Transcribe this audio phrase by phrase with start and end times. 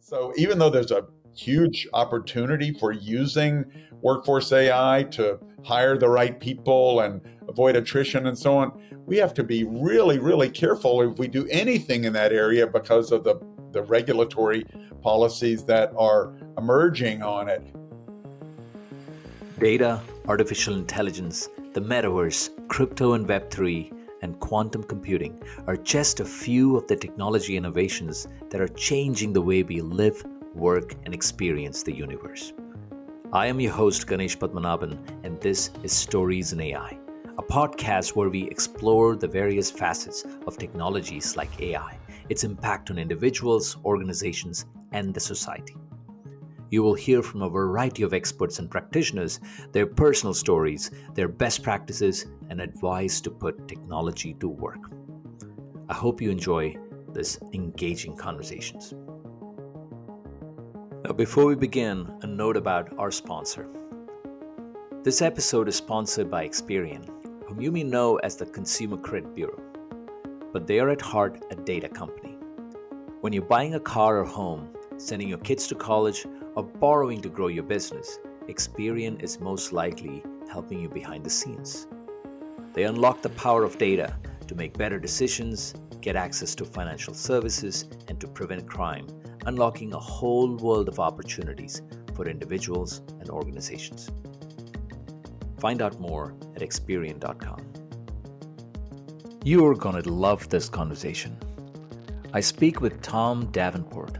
[0.00, 3.64] So even though there's a huge opportunity for using
[4.00, 8.72] workforce AI to hire the right people and avoid attrition and so on,
[9.06, 13.12] we have to be really, really careful if we do anything in that area because
[13.12, 13.36] of the,
[13.72, 14.64] the regulatory
[15.02, 17.62] policies that are emerging on it.
[19.58, 26.76] Data, artificial intelligence, the metaverse, crypto and Web3, and quantum computing are just a few
[26.76, 31.94] of the technology innovations that are changing the way we live, work, and experience the
[31.94, 32.52] universe.
[33.32, 36.98] I am your host, Ganesh Padmanabhan, and this is Stories in AI,
[37.38, 41.96] a podcast where we explore the various facets of technologies like AI,
[42.28, 45.76] its impact on individuals, organizations, and the society.
[46.70, 49.40] You will hear from a variety of experts and practitioners,
[49.72, 54.80] their personal stories, their best practices, and advice to put technology to work.
[55.88, 56.76] I hope you enjoy
[57.12, 58.92] this engaging conversations.
[61.04, 63.66] Now, before we begin, a note about our sponsor.
[65.02, 67.08] This episode is sponsored by Experian,
[67.48, 69.62] whom you may know as the Consumer Credit Bureau,
[70.52, 72.36] but they are at heart a data company.
[73.22, 77.28] When you're buying a car or home, sending your kids to college, or borrowing to
[77.28, 81.86] grow your business, Experian is most likely helping you behind the scenes.
[82.72, 87.86] They unlock the power of data to make better decisions, get access to financial services,
[88.08, 89.06] and to prevent crime,
[89.46, 91.82] unlocking a whole world of opportunities
[92.14, 94.10] for individuals and organizations.
[95.58, 97.60] Find out more at Experian.com.
[99.44, 101.36] You're going to love this conversation.
[102.32, 104.18] I speak with Tom Davenport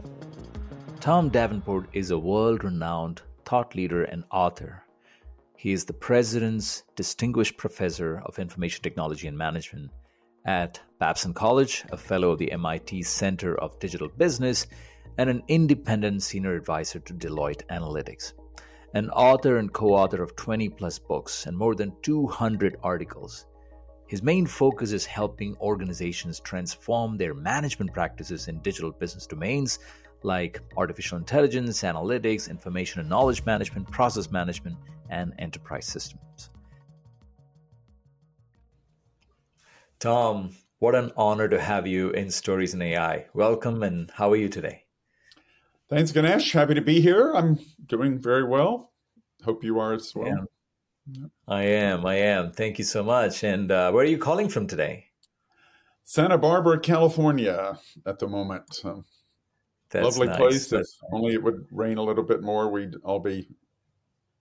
[1.00, 4.84] Tom Davenport is a world renowned thought leader and author.
[5.60, 9.90] He is the President's Distinguished Professor of Information Technology and Management
[10.46, 14.66] at Babson College, a Fellow of the MIT Center of Digital Business,
[15.18, 18.32] and an independent senior advisor to Deloitte Analytics.
[18.94, 23.44] An author and co author of 20 plus books and more than 200 articles.
[24.06, 29.78] His main focus is helping organizations transform their management practices in digital business domains
[30.22, 34.76] like artificial intelligence, analytics, information and knowledge management, process management,
[35.10, 36.50] and enterprise systems.
[39.98, 43.26] Tom, what an honor to have you in Stories in AI.
[43.34, 44.84] Welcome, and how are you today?
[45.90, 46.52] Thanks, Ganesh.
[46.52, 47.32] Happy to be here.
[47.34, 48.92] I'm doing very well.
[49.44, 50.28] Hope you are as well.
[50.28, 51.26] Yeah.
[51.48, 52.06] I am.
[52.06, 52.52] I am.
[52.52, 53.44] Thank you so much.
[53.44, 55.06] And uh, where are you calling from today?
[56.04, 58.74] Santa Barbara, California, at the moment.
[58.74, 59.04] So
[59.90, 60.36] that's Lovely nice.
[60.38, 60.68] place.
[60.68, 63.48] That's if only it would rain a little bit more, we'd all be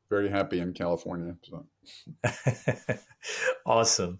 [0.09, 1.35] very happy in California.
[1.43, 1.65] So.
[3.65, 4.17] awesome.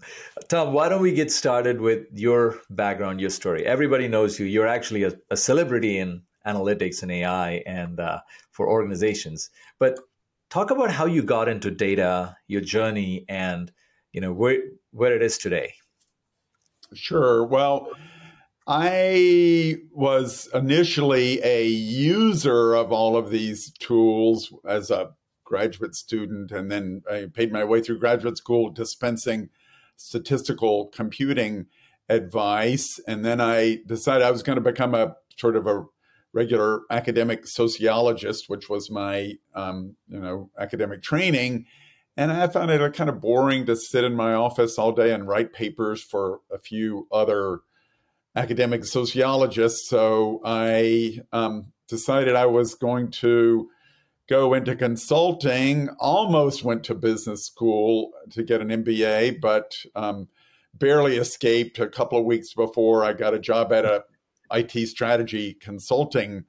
[0.48, 3.66] Tom, why don't we get started with your background, your story?
[3.66, 4.46] Everybody knows you.
[4.46, 8.20] You're actually a, a celebrity in analytics and AI and uh,
[8.52, 9.50] for organizations.
[9.80, 10.00] But
[10.50, 13.72] talk about how you got into data, your journey, and
[14.12, 14.60] you know where
[14.92, 15.74] where it is today.
[16.94, 17.44] Sure.
[17.44, 17.90] Well,
[18.68, 25.12] I was initially a user of all of these tools as a
[25.50, 29.50] graduate student, and then I paid my way through graduate school dispensing
[29.98, 31.66] statistical computing
[32.08, 33.00] advice.
[33.08, 35.84] And then I decided I was going to become a sort of a
[36.32, 41.66] regular academic sociologist, which was my um, you know academic training.
[42.16, 45.28] And I found it kind of boring to sit in my office all day and
[45.28, 47.62] write papers for a few other
[48.36, 49.90] academic sociologists.
[49.90, 53.70] So I um, decided I was going to
[54.30, 60.28] go into consulting, almost went to business school to get an MBA, but um,
[60.76, 64.04] barely escaped a couple of weeks before I got a job at a
[64.52, 66.46] IT strategy consulting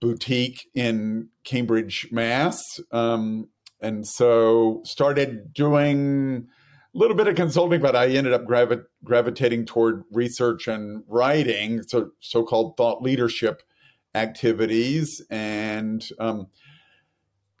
[0.00, 2.80] boutique in Cambridge, Mass.
[2.92, 3.48] Um,
[3.80, 6.48] and so started doing
[6.94, 11.82] a little bit of consulting, but I ended up gravi- gravitating toward research and writing,
[11.82, 13.62] so so-called thought leadership
[14.14, 16.48] activities, and um,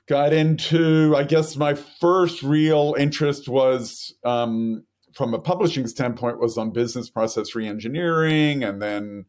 [0.08, 1.14] got into.
[1.16, 4.84] I guess my first real interest was, um,
[5.14, 9.26] from a publishing standpoint, was on business process reengineering, and then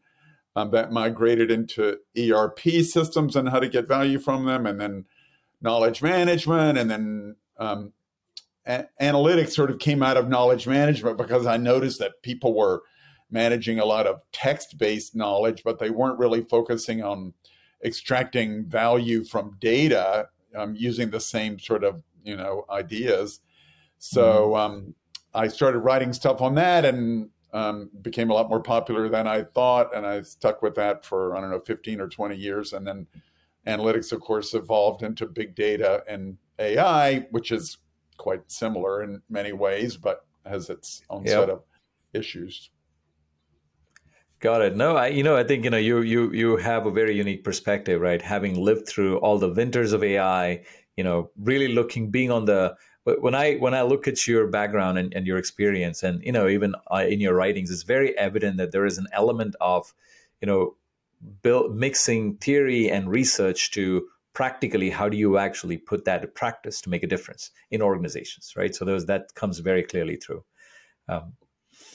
[0.56, 5.04] um, that migrated into ERP systems and how to get value from them, and then
[5.60, 7.92] knowledge management, and then um,
[8.66, 12.82] a- analytics sort of came out of knowledge management because I noticed that people were
[13.30, 17.34] managing a lot of text based knowledge, but they weren't really focusing on
[17.84, 23.40] extracting value from data um, using the same sort of you know ideas.
[23.98, 24.54] So mm-hmm.
[24.54, 24.94] um,
[25.34, 29.42] I started writing stuff on that, and um, became a lot more popular than I
[29.42, 32.86] thought, and I stuck with that for I don't know 15 or 20 years, and
[32.86, 33.06] then
[33.66, 37.78] analytics, of course, evolved into big data and AI, which is
[38.16, 41.40] quite similar in many ways, but has its own yep.
[41.40, 41.62] set of
[42.12, 42.70] issues.
[44.40, 44.74] Got it.
[44.74, 47.44] No, I you know I think you know you you you have a very unique
[47.44, 48.22] perspective, right?
[48.22, 50.64] Having lived through all the winters of AI,
[50.96, 54.96] you know, really looking being on the when I when I look at your background
[54.98, 58.56] and, and your experience, and you know, even uh, in your writings, it's very evident
[58.56, 59.92] that there is an element of,
[60.40, 60.76] you know,
[61.42, 66.80] build, mixing theory and research to practically how do you actually put that to practice
[66.80, 68.74] to make a difference in organizations, right?
[68.74, 70.44] So those that comes very clearly through.
[71.08, 71.32] Um,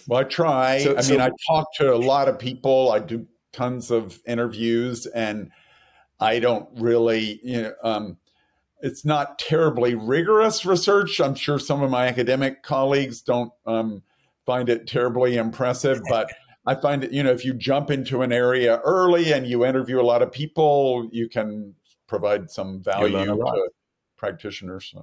[0.07, 0.79] well, I try.
[0.79, 2.91] So, I so, mean, I talk to a lot of people.
[2.91, 5.51] I do tons of interviews, and
[6.19, 7.73] I don't really, you know.
[7.83, 8.17] Um,
[8.81, 11.19] it's not terribly rigorous research.
[11.19, 14.03] I'm sure some of my academic colleagues don't um,
[14.45, 16.31] find it terribly impressive, but
[16.65, 19.99] I find that you know if you jump into an area early and you interview
[19.99, 21.73] a lot of people, you can
[22.07, 23.69] provide some value to
[24.17, 24.93] practitioners.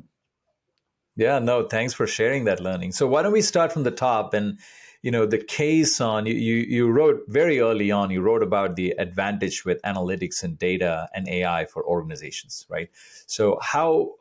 [1.16, 2.93] Yeah, no, thanks for sharing that learning.
[2.93, 4.58] So why don't we start from the top and
[5.02, 8.90] you know the case on you, you wrote very early on you wrote about the
[8.93, 12.88] advantage with analytics and data and ai for organizations right?
[13.26, 14.14] So how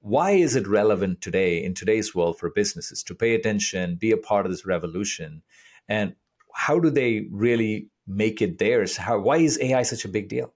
[0.00, 4.16] why is it relevant today in today's world for businesses to pay attention be a
[4.16, 5.42] part of this revolution?
[5.88, 6.14] And
[6.54, 8.96] how do they really make it theirs?
[8.96, 10.52] How why is ai such a big deal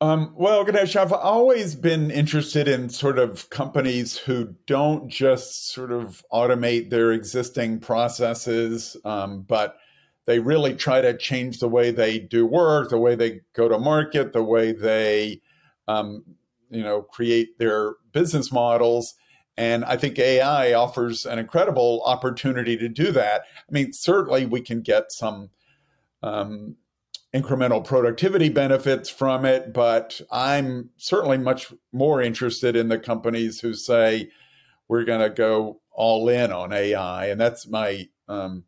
[0.00, 5.92] um, well, Ganesh, I've always been interested in sort of companies who don't just sort
[5.92, 9.76] of automate their existing processes, um, but
[10.24, 13.78] they really try to change the way they do work, the way they go to
[13.78, 15.42] market, the way they,
[15.86, 16.24] um,
[16.70, 19.14] you know, create their business models.
[19.58, 23.42] And I think AI offers an incredible opportunity to do that.
[23.68, 25.50] I mean, certainly we can get some
[26.22, 26.76] um,
[27.34, 33.74] incremental productivity benefits from it, but I'm certainly much more interested in the companies who
[33.74, 34.30] say
[34.88, 38.08] we're going to go all in on AI, and that's my.
[38.28, 38.64] Um,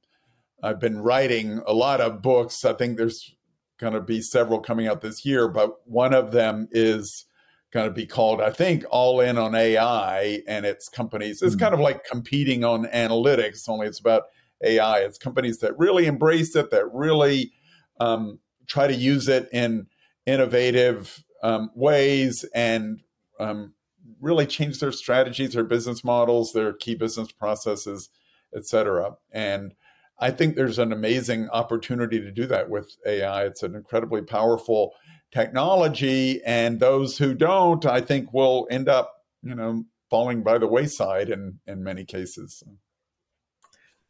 [0.62, 2.64] I've been writing a lot of books.
[2.64, 3.34] I think there's
[3.78, 7.24] going to be several coming out this year, but one of them is
[7.72, 11.42] going to be called, I think, All In on AI, and it's companies.
[11.42, 11.64] It's mm-hmm.
[11.64, 14.24] kind of like competing on analytics, only it's about
[14.62, 14.98] AI.
[14.98, 17.52] It's companies that really embrace it, that really
[17.98, 19.86] um, try to use it in
[20.26, 23.00] innovative um, ways and
[23.40, 23.74] um,
[24.20, 28.08] really change their strategies, their business models, their key business processes,
[28.54, 29.12] et cetera.
[29.32, 29.74] And
[30.18, 33.44] I think there's an amazing opportunity to do that with AI.
[33.46, 34.94] It's an incredibly powerful
[35.32, 39.12] technology, and those who don't, I think, will end up,
[39.42, 42.62] you know, falling by the wayside in in many cases.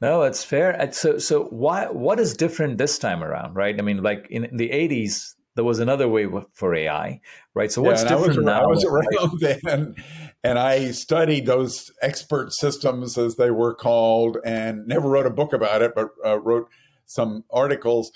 [0.03, 0.91] No, it's fair.
[0.91, 1.87] So, so why?
[1.87, 3.79] What is different this time around, right?
[3.79, 7.21] I mean, like in, the '80s, there was another way for AI,
[7.55, 7.71] right?
[7.71, 8.63] So, what's yeah, different I was, now?
[8.63, 8.85] I was
[9.21, 9.95] around then,
[10.43, 15.53] and I studied those expert systems, as they were called, and never wrote a book
[15.53, 16.69] about it, but uh, wrote
[17.07, 18.11] some articles.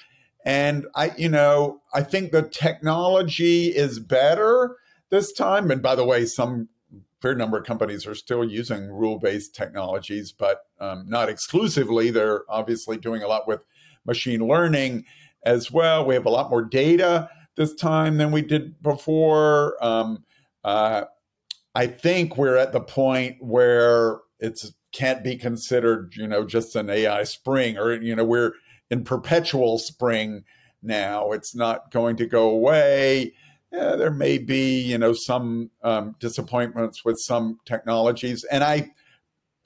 [0.45, 4.77] And I, you know, I think the technology is better
[5.11, 5.71] this time.
[5.71, 6.69] And by the way, some
[7.27, 12.11] fair number of companies are still using rule based technologies, but um, not exclusively.
[12.11, 13.65] They're obviously doing a lot with
[14.05, 15.05] machine learning
[15.45, 16.07] as well.
[16.07, 19.77] We have a lot more data this time than we did before.
[19.85, 20.23] Um,
[20.63, 21.07] uh,
[21.75, 26.89] I think we're at the point where it's can't be considered, you know, just an
[26.89, 28.53] AI spring, or you know, we're
[28.89, 30.45] in perpetual spring
[30.81, 31.33] now.
[31.33, 33.33] It's not going to go away
[33.73, 38.45] yeah, there may be, you know, some um, disappointments with some technologies.
[38.45, 38.91] And I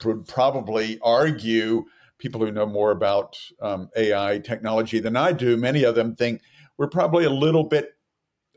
[0.03, 1.85] would probably argue
[2.17, 6.41] people who know more about um, AI technology than I do, many of them think
[6.77, 7.95] we're probably a little bit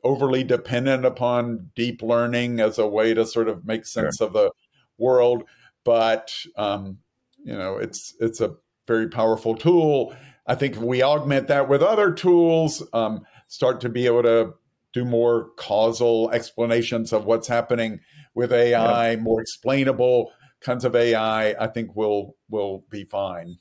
[0.03, 4.27] overly dependent upon deep learning as a way to sort of make sense sure.
[4.27, 4.51] of the
[4.99, 5.45] world.
[5.85, 6.99] But um,
[7.43, 8.55] you know, it's it's a
[8.87, 10.15] very powerful tool.
[10.47, 14.55] I think if we augment that with other tools, um, start to be able to
[14.95, 18.01] do more causal explanations of what's happening
[18.35, 19.17] with AI, yeah.
[19.17, 23.59] more explainable kinds of AI, I think will will be fine.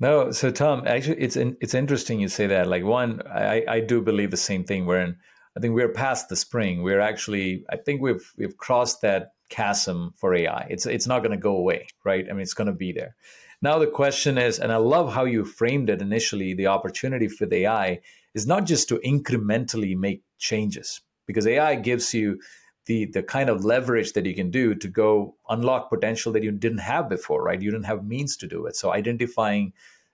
[0.00, 2.66] No, so Tom, actually, it's it's interesting you say that.
[2.66, 4.84] Like one, I, I do believe the same thing.
[4.86, 5.16] We're in,
[5.56, 6.82] I think we're past the spring.
[6.82, 10.66] We're actually, I think we've we've crossed that chasm for AI.
[10.68, 12.26] It's it's not going to go away, right?
[12.28, 13.16] I mean, it's going to be there.
[13.62, 16.52] Now the question is, and I love how you framed it initially.
[16.52, 18.00] The opportunity for the AI
[18.36, 22.38] is not just to incrementally make changes because AI gives you
[22.84, 26.52] the the kind of leverage that you can do to go unlock potential that you
[26.52, 27.60] didn't have before, right?
[27.60, 28.76] You didn't have means to do it.
[28.76, 29.72] So identifying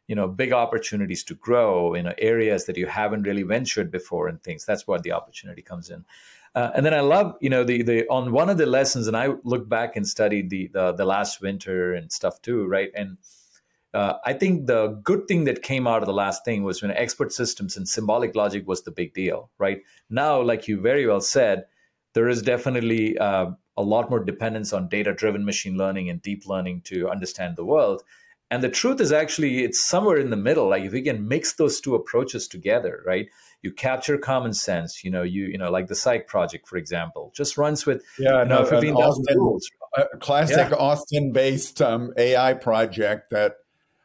[0.08, 4.42] you know big opportunities to grow in areas that you haven't really ventured before and
[4.42, 6.04] things that's where the opportunity comes in
[6.54, 9.16] uh, and then I love, you know, the the on one of the lessons, and
[9.16, 12.90] I look back and studied the the, the last winter and stuff too, right?
[12.94, 13.16] And
[13.94, 16.90] uh, I think the good thing that came out of the last thing was when
[16.92, 19.82] expert systems and symbolic logic was the big deal, right?
[20.08, 21.64] Now, like you very well said,
[22.14, 26.46] there is definitely uh, a lot more dependence on data driven machine learning and deep
[26.46, 28.02] learning to understand the world.
[28.50, 30.68] And the truth is actually it's somewhere in the middle.
[30.68, 33.28] Like if we can mix those two approaches together, right?
[33.62, 35.02] You capture common sense.
[35.04, 38.42] You know, you you know, like the Cyc project, for example, just runs with yeah,
[38.42, 39.66] you know, fifteen thousand rules.
[39.96, 40.76] A classic yeah.
[40.76, 43.56] Austin-based um, AI project that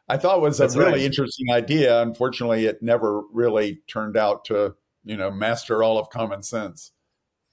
[0.10, 1.02] I thought was That's a really right.
[1.02, 2.02] interesting idea.
[2.02, 6.92] Unfortunately, it never really turned out to you know master all of common sense.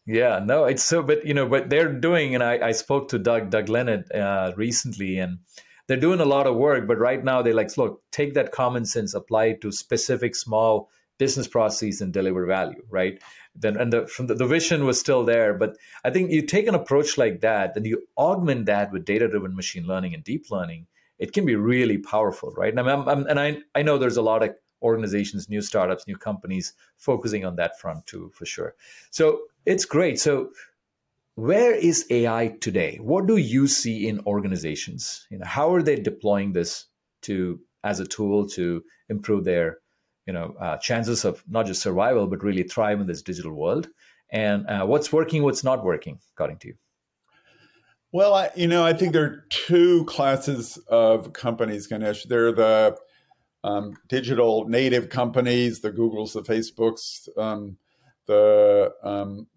[0.06, 3.18] Yeah, no, it's so, but you know, but they're doing, and I, I spoke to
[3.18, 5.38] Doug Doug Lenat uh, recently, and
[5.88, 8.84] they're doing a lot of work, but right now they're like, look, take that common
[8.84, 13.22] sense, apply it to specific small business processes and deliver value, right?
[13.54, 16.66] Then and the from the, the vision was still there, but I think you take
[16.66, 20.86] an approach like that, then you augment that with data-driven machine learning and deep learning,
[21.24, 22.74] it can be really powerful, right?
[22.76, 24.50] And, I'm, I'm, and I I know there's a lot of
[24.82, 28.74] organizations, new startups, new companies focusing on that front too, for sure.
[29.10, 29.24] So
[29.64, 30.20] it's great.
[30.20, 30.50] So
[31.36, 32.98] where is AI today?
[33.00, 35.26] What do you see in organizations?
[35.30, 36.88] You know, how are they deploying this
[37.22, 39.78] to as a tool to improve their,
[40.26, 43.88] you know, uh, chances of not just survival but really thrive in this digital world?
[44.30, 46.74] And uh, what's working, what's not working, according to you?
[48.14, 52.22] Well, I, you know, I think there are two classes of companies, Ganesh.
[52.26, 52.96] There are the
[53.64, 57.76] um, digital native companies, the Googles, the Facebooks, um,
[58.26, 59.48] the um,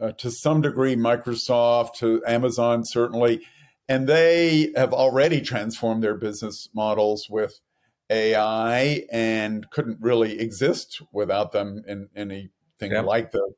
[0.00, 3.42] uh, to some degree Microsoft, to Amazon, certainly.
[3.88, 7.60] And they have already transformed their business models with
[8.10, 13.02] AI and couldn't really exist without them in anything yeah.
[13.02, 13.52] like the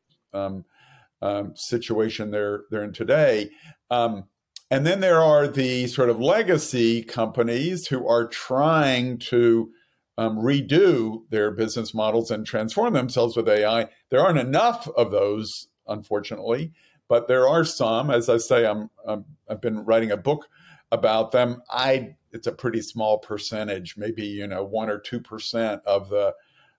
[1.23, 3.51] um, situation they're they're in today.
[3.91, 4.25] Um,
[4.71, 9.71] and then there are the sort of legacy companies who are trying to
[10.17, 13.89] um, redo their business models and transform themselves with AI.
[14.11, 16.73] There aren't enough of those unfortunately.
[17.09, 20.49] But there are some, as I say, I'm, I'm I've been writing a book
[20.93, 21.61] about them.
[21.69, 26.35] I it's a pretty small percentage, maybe you know one or two percent of the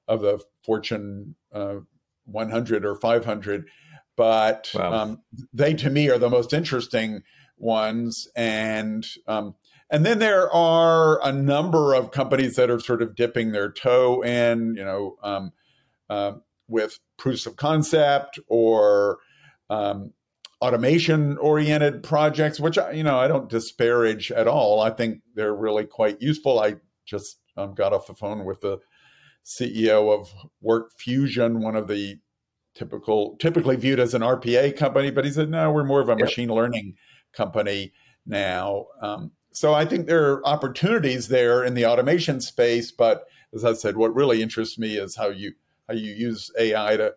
[0.08, 1.76] of the Fortune uh,
[2.26, 3.68] 100 or 500.
[4.18, 4.94] But wow.
[4.94, 5.22] um,
[5.54, 7.24] they to me are the most interesting
[7.58, 9.56] ones, and um,
[9.90, 14.24] and then there are a number of companies that are sort of dipping their toe
[14.24, 15.52] in, you know, um,
[16.10, 16.34] uh,
[16.68, 19.20] with proofs of concept or
[19.70, 20.14] um,
[20.62, 24.80] automation oriented projects, which you know I don't disparage at all.
[24.82, 26.60] I think they're really quite useful.
[26.60, 26.76] I
[27.06, 28.80] just um, got off the phone with the
[29.46, 30.32] CEO of
[30.64, 32.20] WorkFusion, one of the
[32.74, 36.14] typical typically viewed as an RPA company, but he said no, we're more of a
[36.14, 36.20] yep.
[36.20, 36.96] machine learning
[37.34, 37.94] company
[38.26, 38.88] now.
[39.02, 43.74] Um, so I think there are opportunities there in the automation space, but as I
[43.74, 45.54] said, what really interests me is how you
[45.88, 47.14] how you use AI to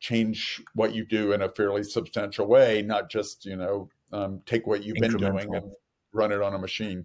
[0.00, 4.66] change what you do in a fairly substantial way, not just you know um, take
[4.66, 5.70] what you've been doing and
[6.12, 7.04] run it on a machine.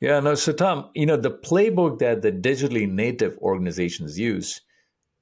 [0.00, 0.34] Yeah, no.
[0.34, 4.60] So Tom, you know the playbook that the digitally native organizations use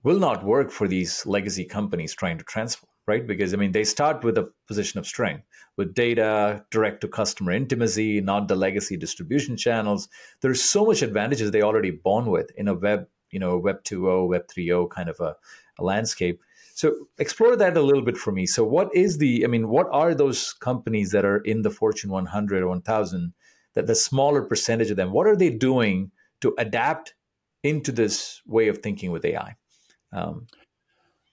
[0.08, 3.26] will not work for these legacy companies trying to transform, right?
[3.26, 5.44] Because I mean they start with a position of strength
[5.76, 10.08] with data, direct to customer intimacy, not the legacy distribution channels.
[10.40, 14.28] There's so much advantages they already born with in a web you know web 2.0
[14.28, 15.36] web 3.0 kind of a,
[15.78, 16.40] a landscape
[16.74, 19.86] so explore that a little bit for me so what is the i mean what
[19.92, 23.34] are those companies that are in the fortune 100 or 1000
[23.74, 26.10] that the smaller percentage of them what are they doing
[26.40, 27.14] to adapt
[27.62, 29.54] into this way of thinking with ai
[30.12, 30.46] um,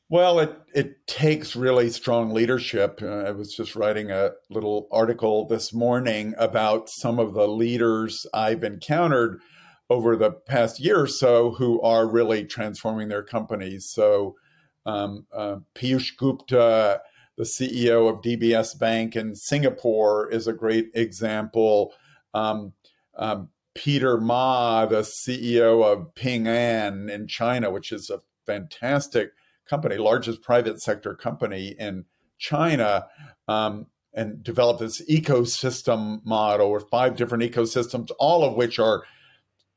[0.10, 3.00] well, it it takes really strong leadership.
[3.02, 8.26] Uh, I was just writing a little article this morning about some of the leaders
[8.34, 9.42] I've encountered
[9.90, 13.90] over the past year or so who are really transforming their companies.
[13.92, 14.36] So,
[14.86, 17.02] um, uh, Piyush Gupta,
[17.38, 21.94] the CEO of DBS Bank in Singapore, is a great example.
[22.34, 22.74] Um,
[23.18, 29.32] um, Peter Ma, the CEO of Ping An in China, which is a fantastic
[29.70, 32.06] company, largest private sector company in
[32.38, 33.08] China,
[33.48, 39.04] um, and developed this ecosystem model with five different ecosystems, all of which are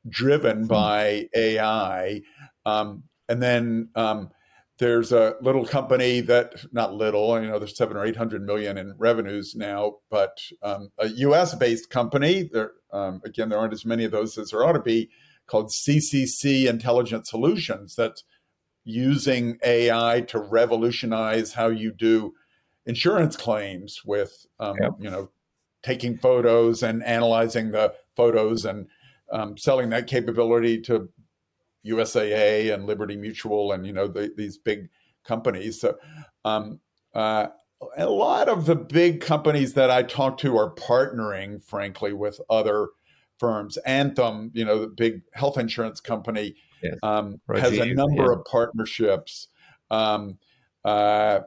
[0.07, 0.67] driven hmm.
[0.67, 2.21] by AI.
[2.65, 4.31] Um, and then um,
[4.79, 8.77] there's a little company that not little, you know, there's seven or eight hundred million
[8.77, 11.53] in revenues now, but um, a U.S.
[11.55, 12.49] based company.
[12.51, 15.09] There um, again, there aren't as many of those as there ought to be.
[15.47, 17.95] Called CCC Intelligent Solutions.
[17.95, 18.23] That's
[18.83, 22.33] using AI to revolutionize how you do
[22.85, 24.91] insurance claims with, um, yep.
[24.99, 25.29] you know,
[25.83, 28.87] taking photos and analyzing the photos and
[29.31, 31.09] um, selling that capability to
[31.85, 34.89] USAA and Liberty Mutual and you know the, these big
[35.23, 35.79] companies.
[35.79, 35.97] So
[36.43, 36.79] um,
[37.13, 37.47] uh,
[37.97, 42.89] a lot of the big companies that I talk to are partnering, frankly, with other
[43.37, 43.77] firms.
[43.77, 46.95] Anthem, you know, the big health insurance company, yes.
[47.03, 48.33] um, has a number yeah.
[48.33, 49.47] of partnerships.
[49.91, 50.37] Um,
[50.85, 51.41] uh,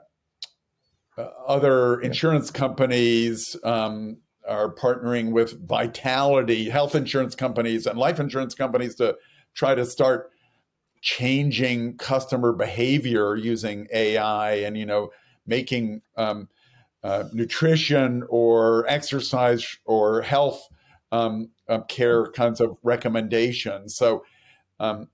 [1.47, 8.95] other insurance companies um, are partnering with Vitality, health insurance companies, and life insurance companies
[8.97, 9.17] to
[9.55, 10.31] try to start
[11.01, 15.11] changing customer behavior using AI and you know
[15.47, 16.49] making um,
[17.03, 20.69] uh, nutrition or exercise or health
[21.11, 23.97] um, uh, care kinds of recommendations.
[23.97, 24.25] So
[24.79, 25.09] um,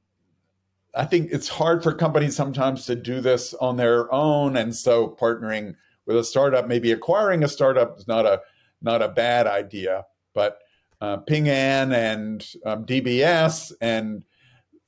[0.99, 5.17] I think it's hard for companies sometimes to do this on their own, and so
[5.21, 5.77] partnering
[6.07, 8.41] with a startup, maybe acquiring a startup is not a
[8.83, 10.07] not a bad idea.
[10.35, 10.59] But
[11.01, 14.25] uh, Ping An and um, DBS and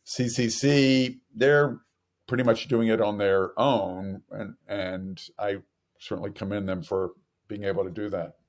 [0.05, 1.79] CCC, they're
[2.27, 5.59] pretty much doing it on their own, and and I
[6.01, 7.13] certainly commend them for
[7.47, 8.40] being able to do that.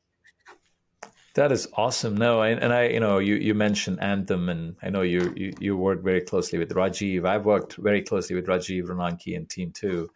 [1.35, 2.15] That is awesome.
[2.15, 5.53] No, and, and I, you know, you, you mentioned Anthem, and I know you, you
[5.59, 7.25] you work very closely with Rajiv.
[7.25, 10.09] I've worked very closely with Rajiv Ronanki and team too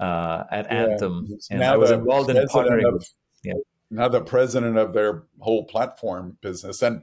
[0.00, 0.82] uh, at yeah.
[0.82, 2.84] Anthem, and now I was involved in partnering.
[2.84, 3.06] Of,
[3.44, 3.54] yeah.
[3.90, 7.02] Now the president of their whole platform business, and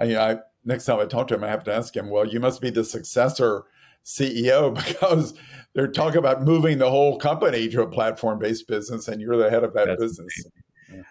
[0.00, 2.26] you know, I next time I talk to him, I have to ask him, well,
[2.26, 3.64] you must be the successor
[4.04, 5.34] CEO because
[5.74, 9.50] they're talking about moving the whole company to a platform based business and you're the
[9.50, 10.46] head of that That's business.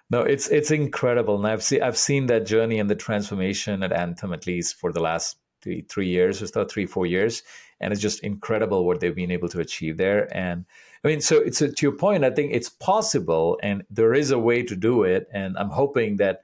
[0.10, 1.36] No, it's it's incredible.
[1.36, 4.92] And I've seen I've seen that journey and the transformation at Anthem at least for
[4.92, 7.44] the last three three years or so, three, four years.
[7.82, 10.28] And it's just incredible what they've been able to achieve there.
[10.36, 10.66] And
[11.04, 14.32] I mean, so it's a, to your point, I think it's possible and there is
[14.32, 15.28] a way to do it.
[15.32, 16.42] And I'm hoping that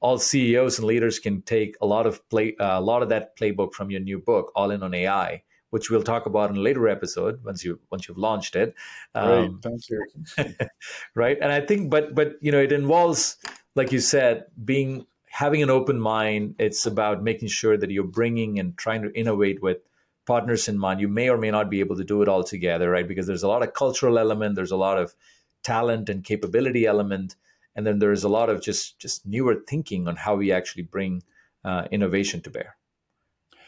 [0.00, 3.36] all CEOs and leaders can take a lot of play uh, a lot of that
[3.38, 5.42] playbook from your new book, All In on AI,
[5.76, 8.74] which we'll talk about in a later episode once you once you've launched it.
[9.14, 10.06] Um, right, thank you.
[11.14, 13.36] right, and I think, but but you know, it involves,
[13.74, 16.54] like you said, being having an open mind.
[16.58, 19.80] It's about making sure that you're bringing and trying to innovate with
[20.24, 21.02] partners in mind.
[21.02, 23.06] You may or may not be able to do it all together, right?
[23.06, 25.14] Because there's a lot of cultural element, there's a lot of
[25.62, 27.36] talent and capability element
[27.76, 31.22] and then there's a lot of just just newer thinking on how we actually bring
[31.64, 32.76] uh, innovation to bear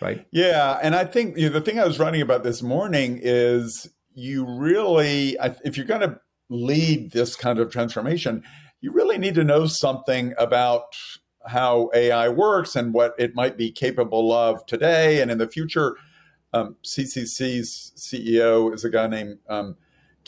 [0.01, 3.19] right yeah and i think you know, the thing i was writing about this morning
[3.23, 8.43] is you really if you're going to lead this kind of transformation
[8.81, 10.97] you really need to know something about
[11.47, 15.97] how ai works and what it might be capable of today and in the future
[16.53, 19.77] um, ccc's ceo is a guy named um,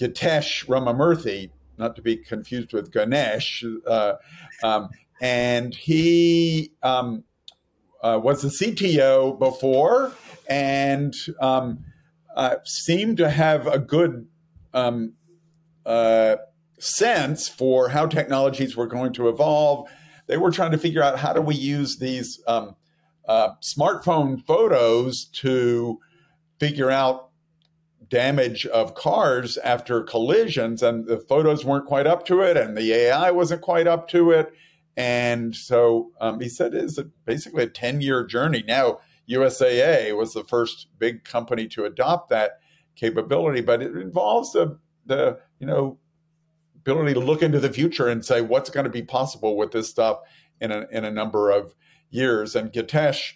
[0.00, 3.62] Githesh Ramamurthy, not to be confused with Ganesh.
[3.86, 4.14] Uh,
[4.62, 4.88] um,
[5.20, 7.24] and he um,
[8.02, 10.12] uh, was the CTO before
[10.48, 11.84] and um,
[12.34, 14.26] uh, seemed to have a good
[14.72, 15.14] um,
[15.86, 16.36] uh,
[16.78, 19.88] sense for how technologies were going to evolve.
[20.26, 22.76] They were trying to figure out how do we use these um,
[23.28, 25.98] uh, smartphone photos to
[26.58, 27.30] figure out
[28.08, 32.92] damage of cars after collisions, and the photos weren't quite up to it, and the
[32.92, 34.52] AI wasn't quite up to it.
[35.00, 38.62] And so um, he said it's basically a 10 year journey.
[38.68, 38.98] Now,
[39.30, 42.60] USAA was the first big company to adopt that
[42.96, 45.98] capability, but it involves the, the you know,
[46.76, 49.88] ability to look into the future and say what's going to be possible with this
[49.88, 50.18] stuff
[50.60, 51.74] in a, in a number of
[52.10, 52.54] years.
[52.54, 53.32] And Githesh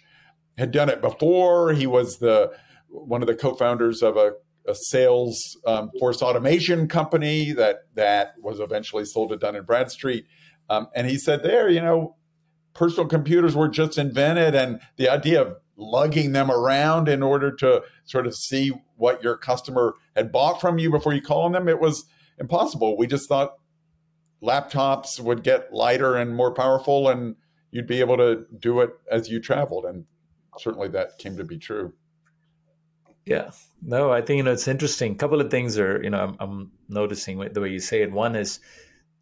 [0.59, 1.73] had done it before.
[1.73, 2.51] He was the
[2.89, 4.33] one of the co-founders of a
[4.67, 10.25] a sales um, force automation company that that was eventually sold to Dun and Bradstreet.
[10.69, 12.15] Um, and he said there, you know,
[12.73, 17.83] personal computers were just invented, and the idea of lugging them around in order to
[18.05, 21.67] sort of see what your customer had bought from you before you call on them,
[21.67, 22.05] it was
[22.39, 22.97] impossible.
[22.97, 23.55] We just thought
[24.41, 27.35] laptops would get lighter and more powerful, and
[27.71, 29.85] you'd be able to do it as you traveled.
[29.85, 30.05] And
[30.57, 31.93] certainly that came to be true.
[33.25, 33.51] Yeah,
[33.81, 35.13] no, I think you know it's interesting.
[35.13, 38.11] A couple of things are you know I'm, I'm noticing the way you say it.
[38.11, 38.59] One is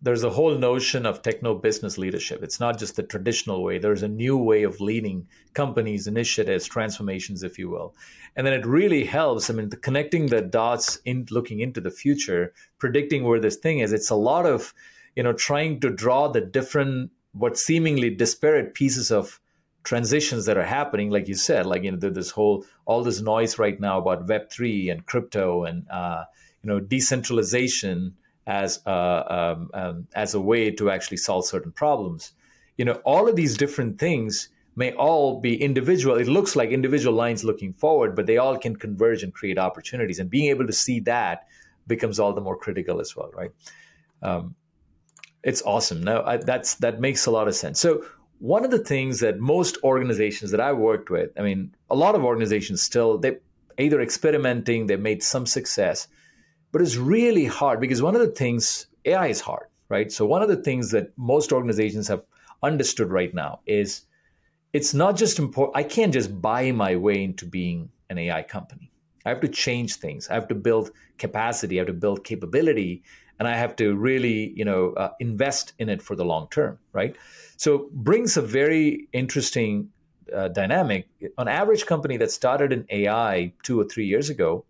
[0.03, 2.43] there's a whole notion of techno business leadership.
[2.43, 3.77] It's not just the traditional way.
[3.77, 7.95] There's a new way of leading companies, initiatives, transformations, if you will.
[8.35, 9.49] And then it really helps.
[9.49, 13.79] I mean, the, connecting the dots in looking into the future, predicting where this thing
[13.79, 13.93] is.
[13.93, 14.73] It's a lot of,
[15.15, 19.39] you know, trying to draw the different, what seemingly disparate pieces of
[19.85, 21.11] transitions that are happening.
[21.11, 24.49] Like you said, like you know, this whole all this noise right now about Web
[24.51, 26.25] three and crypto and uh,
[26.61, 32.33] you know decentralization as a, um, um, as a way to actually solve certain problems.
[32.77, 36.17] You know, all of these different things may all be individual.
[36.17, 40.19] It looks like individual lines looking forward, but they all can converge and create opportunities.
[40.19, 41.47] And being able to see that
[41.87, 43.51] becomes all the more critical as well, right?
[44.21, 44.55] Um,
[45.43, 46.03] it's awesome.
[46.03, 47.79] No, I, that's that makes a lot of sense.
[47.79, 48.05] So
[48.39, 52.15] one of the things that most organizations that I worked with, I mean, a lot
[52.15, 53.37] of organizations still they
[53.77, 56.07] either experimenting, they made some success,
[56.73, 60.11] but it's really hard because one of the things AI is hard, right?
[60.11, 62.23] So one of the things that most organizations have
[62.63, 64.01] understood right now is
[64.73, 65.77] it's not just important.
[65.77, 68.91] I can't just buy my way into being an AI company.
[69.23, 70.27] I have to change things.
[70.29, 71.77] I have to build capacity.
[71.77, 73.03] I have to build capability,
[73.37, 76.79] and I have to really, you know, uh, invest in it for the long term,
[76.91, 77.15] right?
[77.55, 79.89] So brings a very interesting
[80.33, 81.07] uh, dynamic.
[81.37, 84.65] An average company that started in AI two or three years ago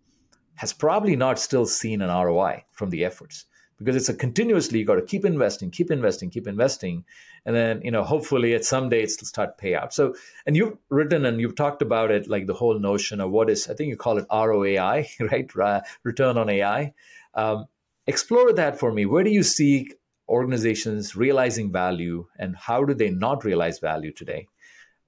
[0.56, 3.46] has probably not still seen an ROI from the efforts
[3.78, 7.04] because it's a continuously you got to keep investing, keep investing, keep investing,
[7.44, 9.92] and then you know hopefully at some day it'll start pay out.
[9.92, 10.14] So
[10.46, 13.68] and you've written and you've talked about it like the whole notion of what is
[13.68, 15.08] I think you call it ROAI,
[15.56, 15.84] right?
[16.02, 16.94] Return on AI.
[17.34, 17.66] Um,
[18.06, 19.06] explore that for me.
[19.06, 19.90] Where do you see
[20.28, 24.48] organizations realizing value, and how do they not realize value today?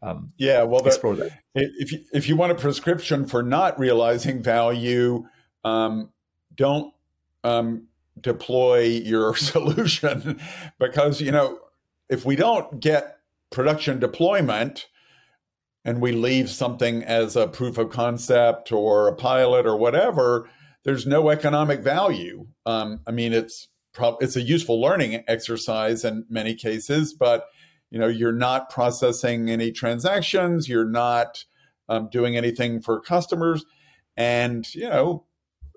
[0.03, 0.91] Um, yeah, well, the,
[1.55, 5.25] if you, if you want a prescription for not realizing value,
[5.67, 6.11] um,
[6.55, 6.95] don't
[7.45, 7.89] um,
[8.21, 10.41] deploy your solution
[10.79, 11.59] because you know
[12.09, 13.19] if we don't get
[13.51, 14.87] production deployment
[15.85, 20.49] and we leave something as a proof of concept or a pilot or whatever,
[20.85, 22.47] there's no economic value.
[22.65, 27.47] Um, I mean, it's pro- it's a useful learning exercise in many cases, but
[27.91, 31.45] you know you're not processing any transactions, you're not
[31.89, 33.65] um, doing anything for customers,
[34.17, 35.26] and you know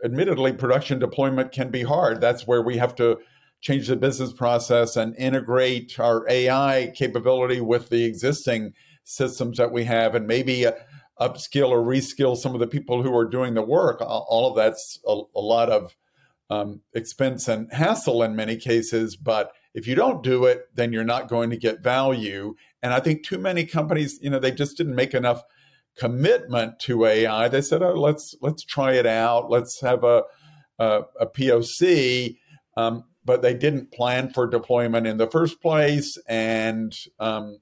[0.03, 2.21] admittedly, production deployment can be hard.
[2.21, 3.19] That's where we have to
[3.61, 9.83] change the business process and integrate our AI capability with the existing systems that we
[9.83, 10.71] have, and maybe uh,
[11.19, 14.01] upskill or reskill some of the people who are doing the work.
[14.01, 15.95] All of that's a, a lot of
[16.49, 19.15] um, expense and hassle in many cases.
[19.15, 22.55] But if you don't do it, then you're not going to get value.
[22.81, 25.43] And I think too many companies, you know, they just didn't make enough
[25.97, 27.47] commitment to AI.
[27.47, 29.49] They said, "Oh, let's let's try it out.
[29.49, 30.23] Let's have a
[30.77, 32.37] a, a POC."
[32.77, 37.59] Um, but they didn't plan for deployment in the first place, and um,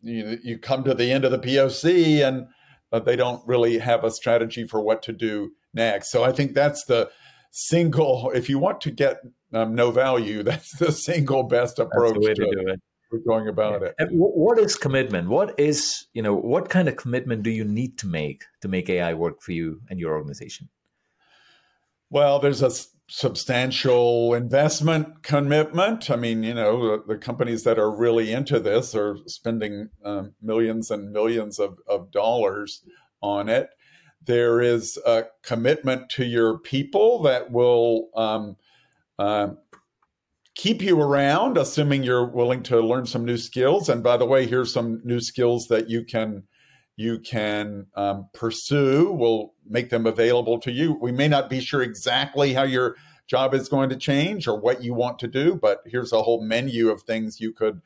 [0.00, 2.46] you you come to the end of the POC, and
[2.92, 6.10] uh, they don't really have a strategy for what to do next.
[6.10, 7.10] So I think that's the
[7.50, 8.30] single.
[8.34, 9.18] If you want to get
[9.52, 12.80] um, no value, that's the single best approach to, to do it
[13.12, 13.94] we're going about it.
[13.98, 15.28] And what is commitment?
[15.28, 18.88] What is, you know, what kind of commitment do you need to make to make
[18.88, 20.68] AI work for you and your organization?
[22.10, 22.70] Well, there's a
[23.08, 26.10] substantial investment commitment.
[26.10, 30.34] I mean, you know, the, the companies that are really into this are spending um,
[30.40, 32.82] millions and millions of, of dollars
[33.20, 33.70] on it.
[34.24, 38.56] There is a commitment to your people that will um,
[39.18, 39.48] uh,
[40.54, 43.88] keep you around, assuming you're willing to learn some new skills.
[43.88, 46.44] And by the way, here's some new skills that you can
[46.96, 49.10] you can um, pursue.
[49.12, 50.98] We'll make them available to you.
[51.00, 54.82] We may not be sure exactly how your job is going to change or what
[54.82, 57.80] you want to do, but here's a whole menu of things you could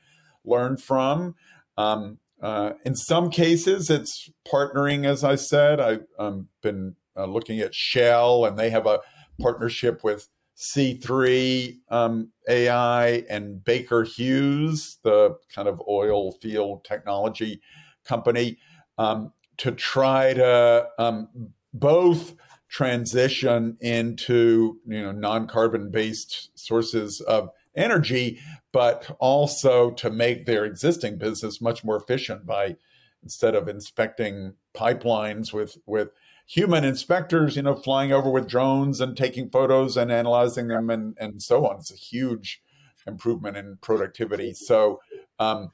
[0.45, 1.37] learn from.
[1.79, 5.79] Um, uh, in some cases, it's partnering, as I said.
[5.81, 9.01] I've um, been uh, looking at Shell, and they have a
[9.41, 17.61] partnership with C3 um, AI and Baker Hughes, the kind of oil field technology
[18.05, 18.59] company,
[18.99, 21.29] um, to try to um,
[21.75, 22.35] both
[22.69, 28.39] transition into you know non-carbon based sources of energy,
[28.73, 32.77] but also to make their existing business much more efficient by
[33.23, 36.09] instead of inspecting pipelines with with
[36.47, 41.17] human inspectors, you know, flying over with drones and taking photos and analyzing them and,
[41.19, 41.77] and so on.
[41.77, 42.63] It's a huge
[43.07, 44.55] improvement in productivity.
[44.55, 45.01] So
[45.39, 45.73] um,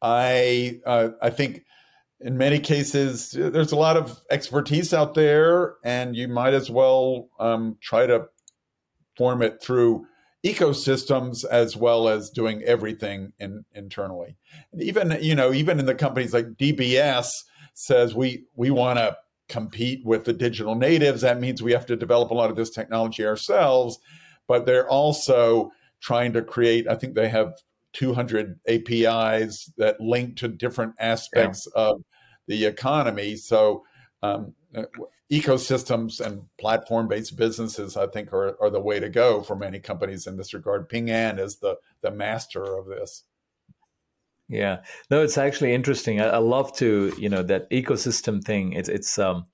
[0.00, 1.64] I uh, I think
[2.20, 7.28] in many cases there's a lot of expertise out there, and you might as well
[7.38, 8.26] um, try to
[9.16, 10.06] form it through
[10.44, 14.36] ecosystems as well as doing everything in, internally.
[14.78, 17.30] even you know, even in the companies like DBS
[17.72, 19.16] says we we want to
[19.54, 21.20] compete with the digital natives.
[21.20, 24.00] That means we have to develop a lot of this technology ourselves.
[24.48, 26.88] But they're also trying to create.
[26.88, 27.54] I think they have
[27.92, 31.82] 200 APIs that link to different aspects yeah.
[31.82, 32.02] of
[32.48, 33.36] the economy.
[33.36, 33.84] So
[34.24, 34.54] um,
[35.30, 40.26] ecosystems and platform-based businesses, I think, are, are the way to go for many companies
[40.26, 40.88] in this regard.
[40.88, 43.22] Ping An is the the master of this.
[44.48, 46.20] Yeah, no, it's actually interesting.
[46.20, 48.74] I, I, love to, you know, that ecosystem thing.
[48.74, 49.46] It's it's um,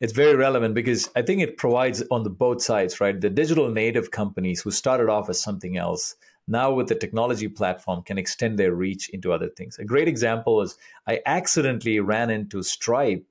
[0.00, 3.18] it's very relevant because I think it provides on the both sides, right?
[3.18, 8.02] The digital native companies who started off as something else now with the technology platform
[8.02, 9.78] can extend their reach into other things.
[9.78, 13.24] A great example is I accidentally ran into Stripe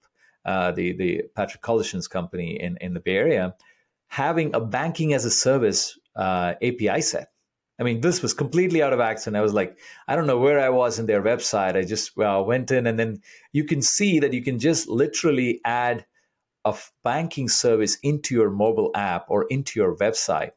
[0.45, 3.55] uh, the the Patrick Collison's company in in the Bay Area,
[4.07, 7.31] having a banking as a service uh, API set.
[7.77, 9.37] I mean, this was completely out of accident.
[9.37, 11.75] I was like, I don't know where I was in their website.
[11.75, 15.59] I just well, went in, and then you can see that you can just literally
[15.65, 16.05] add
[16.63, 20.51] a banking service into your mobile app or into your website.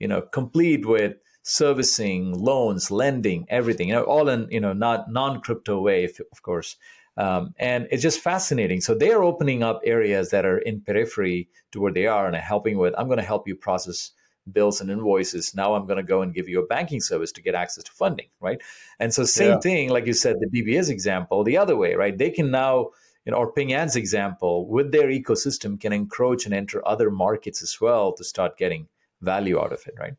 [0.00, 3.88] You know, complete with servicing, loans, lending, everything.
[3.88, 6.76] You know, all in you know not non crypto way, of course.
[7.16, 8.80] Um, and it's just fascinating.
[8.80, 12.34] So they are opening up areas that are in periphery to where they are and
[12.34, 14.10] helping with, I'm going to help you process
[14.50, 15.54] bills and invoices.
[15.54, 17.92] Now I'm going to go and give you a banking service to get access to
[17.92, 18.60] funding, right?
[18.98, 19.60] And so same yeah.
[19.60, 22.16] thing, like you said, the DBS example, the other way, right?
[22.16, 22.90] They can now,
[23.24, 27.62] you know, or Ping An's example, with their ecosystem, can encroach and enter other markets
[27.62, 28.88] as well to start getting
[29.22, 30.14] value out of it, right?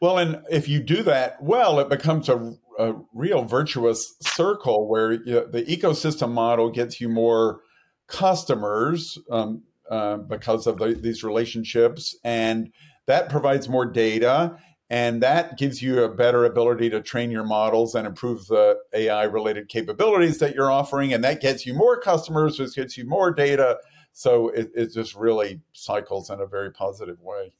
[0.00, 5.12] Well, and if you do that well, it becomes a a real virtuous circle where
[5.12, 7.60] you, the ecosystem model gets you more
[8.06, 12.72] customers um, uh, because of the, these relationships, and
[13.06, 14.58] that provides more data,
[14.90, 19.24] and that gives you a better ability to train your models and improve the AI
[19.24, 23.32] related capabilities that you're offering, and that gets you more customers, which gets you more
[23.32, 23.78] data.
[24.12, 27.52] So it, it just really cycles in a very positive way.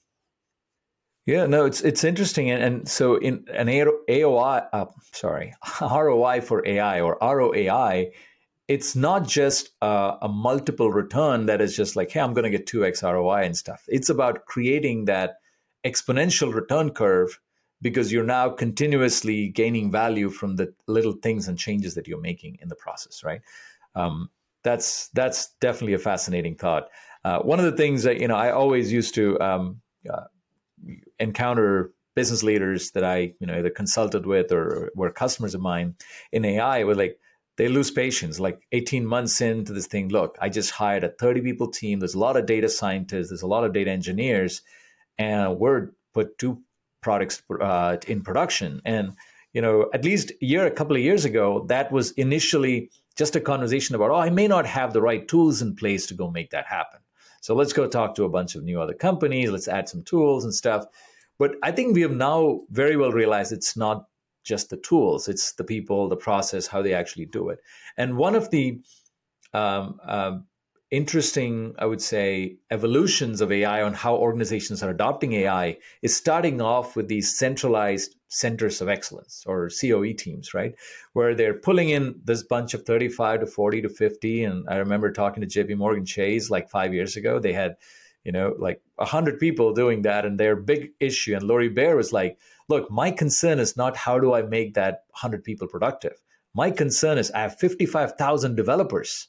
[1.27, 6.67] Yeah, no, it's it's interesting, and, and so in an AOI, uh, sorry, ROI for
[6.67, 8.11] AI or ROAI,
[8.67, 12.51] it's not just uh, a multiple return that is just like, hey, I'm going to
[12.51, 13.85] get two x ROI and stuff.
[13.89, 15.37] It's about creating that
[15.85, 17.41] exponential return curve
[17.83, 22.59] because you're now continuously gaining value from the little things and changes that you're making
[22.63, 23.43] in the process, right?
[23.95, 24.31] Um,
[24.63, 26.89] that's that's definitely a fascinating thought.
[27.23, 30.25] Uh, one of the things that you know I always used to um, uh,
[31.19, 35.97] encounter business leaders that I, you know, either consulted with or were customers of mine
[36.33, 37.19] in AI were like,
[37.57, 38.41] they lose patience.
[38.41, 41.99] Like 18 months into this thing, look, I just hired a 30 people team.
[42.01, 44.63] There's a lot of data scientists, there's a lot of data engineers,
[45.19, 46.63] and we're put two
[47.01, 48.81] products uh, in production.
[48.85, 49.13] And
[49.53, 53.37] you know, at least a year, a couple of years ago, that was initially just
[53.37, 56.29] a conversation about, oh, I may not have the right tools in place to go
[56.29, 57.01] make that happen.
[57.41, 59.51] So let's go talk to a bunch of new other companies.
[59.51, 60.87] Let's add some tools and stuff.
[61.39, 64.07] But I think we have now very well realized it's not
[64.45, 67.59] just the tools, it's the people, the process, how they actually do it.
[67.97, 68.81] And one of the
[69.53, 70.39] um, uh,
[70.91, 76.61] interesting, I would say, evolutions of AI on how organizations are adopting AI is starting
[76.61, 80.75] off with these centralized centers of excellence or COE teams, right?
[81.13, 84.45] Where they're pulling in this bunch of 35 to 40 to 50.
[84.45, 87.39] And I remember talking to JP Morgan Chase like five years ago.
[87.39, 87.77] They had,
[88.25, 90.25] you know, like 100 people doing that.
[90.25, 94.19] And their big issue, and Lori Beer was like, look, my concern is not how
[94.19, 96.21] do I make that 100 people productive.
[96.55, 99.29] My concern is I have 55,000 developers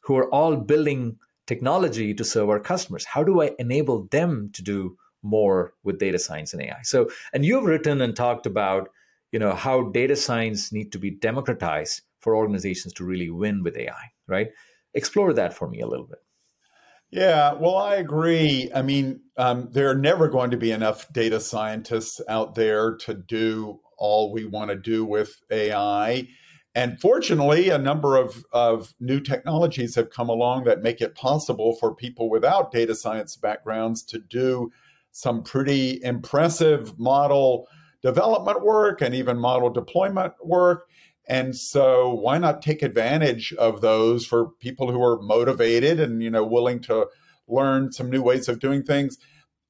[0.00, 3.04] who are all building technology to serve our customers.
[3.04, 6.80] How do I enable them to do more with data science and AI?
[6.82, 8.90] So, and you've written and talked about,
[9.32, 13.76] you know, how data science need to be democratized for organizations to really win with
[13.76, 14.48] AI, right?
[14.94, 16.18] Explore that for me a little bit.
[17.10, 18.70] Yeah, well, I agree.
[18.74, 23.14] I mean, um, there are never going to be enough data scientists out there to
[23.14, 26.28] do all we want to do with AI.
[26.74, 31.74] And fortunately, a number of, of new technologies have come along that make it possible
[31.80, 34.70] for people without data science backgrounds to do
[35.10, 37.66] some pretty impressive model
[38.02, 40.88] development work and even model deployment work.
[41.28, 46.30] And so why not take advantage of those for people who are motivated and you
[46.30, 47.08] know willing to
[47.46, 49.18] learn some new ways of doing things?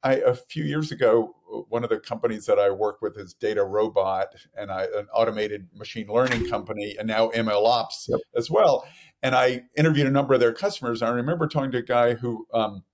[0.05, 1.35] I, a few years ago,
[1.69, 6.07] one of the companies that I work with is DataRobot, and I an automated machine
[6.07, 8.21] learning company, and now ML Ops yep.
[8.37, 8.87] as well.
[9.23, 11.03] And I interviewed a number of their customers.
[11.03, 12.85] I remember talking to a guy who um,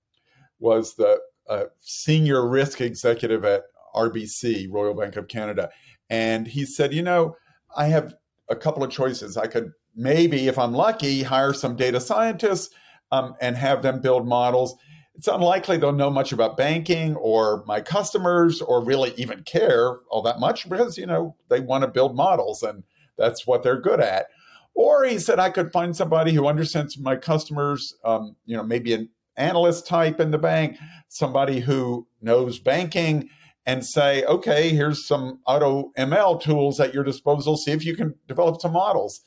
[0.59, 3.63] was the uh, senior risk executive at
[3.95, 5.69] RBC, Royal Bank of Canada.
[6.09, 7.35] And he said, you know,
[7.75, 8.15] I have
[8.49, 9.37] a couple of choices.
[9.37, 12.73] I could maybe, if I'm lucky, hire some data scientists
[13.11, 14.75] um, and have them build models.
[15.15, 20.21] It's unlikely they'll know much about banking or my customers or really even care all
[20.23, 22.83] that much because, you know, they want to build models and
[23.17, 24.27] that's what they're good at.
[24.73, 28.93] Or he said I could find somebody who understands my customers, um, you know, maybe
[28.93, 30.77] an analyst type in the bank,
[31.07, 33.29] somebody who knows banking,
[33.65, 37.57] and say, okay, here's some auto ML tools at your disposal.
[37.57, 39.21] See if you can develop some models.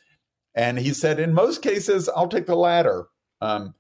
[0.55, 3.07] And he said, in most cases, I'll take the latter.
[3.41, 3.75] Um,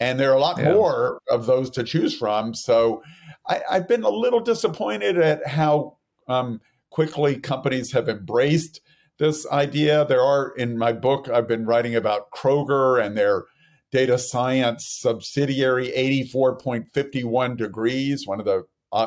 [0.00, 0.72] and there are a lot yeah.
[0.72, 2.54] more of those to choose from.
[2.54, 3.02] So
[3.46, 5.98] I, have been a little disappointed at how
[6.28, 8.80] um, quickly companies have embraced
[9.18, 10.04] this idea.
[10.04, 13.44] There are, in my book, I've been writing about Kroger and their
[13.92, 15.92] data science subsidiary
[16.34, 18.64] 84.51 degrees, one of the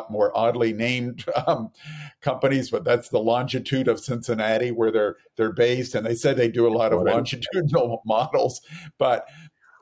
[0.10, 1.72] more oddly named um,
[2.22, 6.50] companies, but that's the longitude of Cincinnati where they're they're based, and they said they
[6.50, 8.62] do a lot of longitudinal models,
[8.98, 9.28] but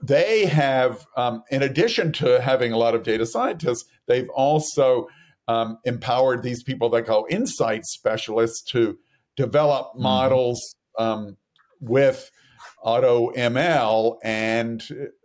[0.04, 5.08] they have, um, in addition to having a lot of data scientists, they've also
[5.48, 8.98] um, empowered these people they call insight specialists to
[9.36, 10.04] develop mm-hmm.
[10.04, 11.38] models um,
[11.80, 12.30] with
[12.84, 14.84] auto ML, and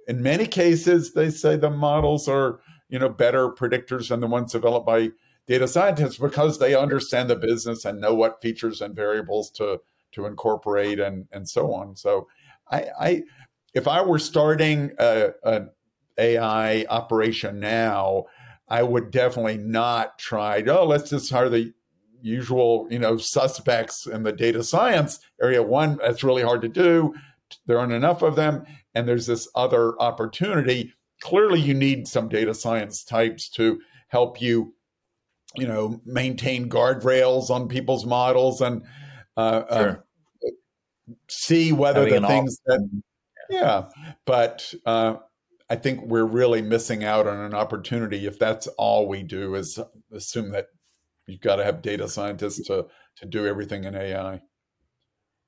[0.09, 4.53] in many cases, they say the models are you know better predictors than the ones
[4.53, 5.11] developed by
[5.47, 9.81] data scientists because they understand the business and know what features and variables to
[10.13, 11.97] to incorporate and and so on.
[11.97, 12.29] So
[12.71, 13.23] I, I
[13.75, 15.71] if I were starting a, an
[16.19, 18.27] AI operation now,
[18.69, 20.63] I would definitely not try.
[20.67, 21.73] Oh, let's just hire the
[22.23, 25.63] usual you know suspects in the data science area.
[25.63, 27.15] One, that's really hard to do.
[27.67, 32.55] There aren't enough of them, and there's this other opportunity clearly you need some data
[32.55, 34.75] science types to help you
[35.57, 38.83] you know maintain guardrails on people's models and
[39.37, 40.05] uh, uh sure.
[40.47, 40.51] uh,
[41.29, 43.03] see whether Having the things that
[43.51, 43.89] yeah.
[44.27, 45.17] But uh,
[45.69, 49.79] i think we're really missing out on an opportunity if that's all we do is
[50.13, 50.67] assume that
[51.27, 54.41] you've got to have data scientists to to do everything in ai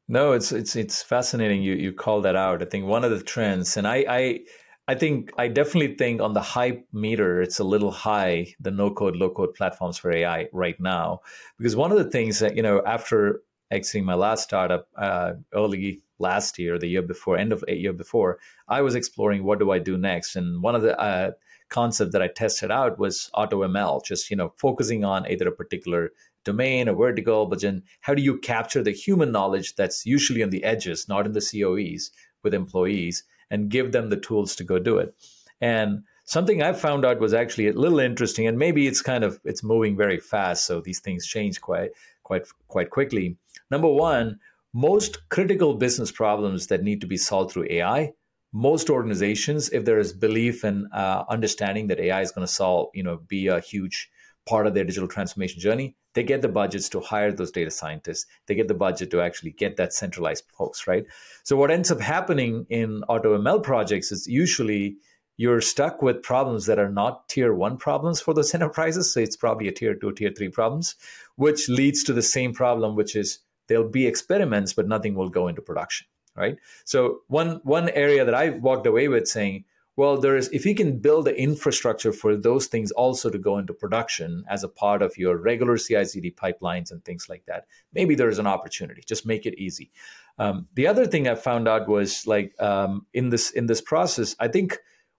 [0.09, 2.63] no it's it's it's fascinating you you call that out.
[2.63, 4.41] I think one of the trends and i i
[4.89, 8.91] I think I definitely think on the hype meter, it's a little high, the no
[8.91, 11.21] code, low code platforms for AI right now.
[11.57, 16.03] Because one of the things that, you know, after exiting my last startup uh, early
[16.19, 19.71] last year, the year before, end of a year before, I was exploring what do
[19.71, 20.35] I do next.
[20.35, 21.31] And one of the uh,
[21.75, 26.11] that I tested out was auto ML, just, you know, focusing on either a particular
[26.45, 30.51] domain or vertical, but then how do you capture the human knowledge that's usually on
[30.51, 32.11] the edges, not in the COEs
[32.43, 33.25] with employees?
[33.53, 35.15] And give them the tools to go do it.
[35.61, 39.39] And something I found out was actually a little interesting, and maybe it's kind of
[39.45, 41.91] it's moving very fast, so these things change quite
[42.25, 43.37] quite quite quickly.
[43.71, 44.41] Number one,
[44.73, 48.15] most critical business problems that need to be solved through AI,
[48.53, 52.91] most organizations, if there is belief and uh, understanding that AI is going to solve,
[52.95, 54.11] you know, be a huge
[54.47, 58.27] part of their digital transformation journey, they get the budgets to hire those data scientists.
[58.47, 61.05] They get the budget to actually get that centralized folks, right?
[61.45, 64.97] So what ends up happening in auto ML projects is usually
[65.37, 69.13] you're stuck with problems that are not tier one problems for those enterprises.
[69.13, 70.97] So it's probably a tier two, tier three problems,
[71.37, 75.49] which leads to the same problem, which is there'll be experiments, but nothing will go
[75.49, 76.57] into production, right?
[76.85, 79.65] So one one area that I walked away with saying,
[79.97, 83.59] well, there is if you can build the infrastructure for those things also to go
[83.59, 88.15] into production as a part of your regular CI/CD pipelines and things like that, maybe
[88.15, 89.03] there is an opportunity.
[89.07, 89.91] Just make it easy.
[90.39, 94.35] Um, the other thing I found out was like um, in this in this process,
[94.41, 94.79] I think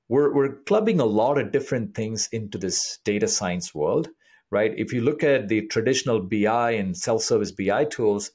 [0.10, 4.10] we're we're clubbing a lot of different things into this data science world,
[4.50, 4.74] right?
[4.76, 8.32] If you look at the traditional BI and self-service BI tools,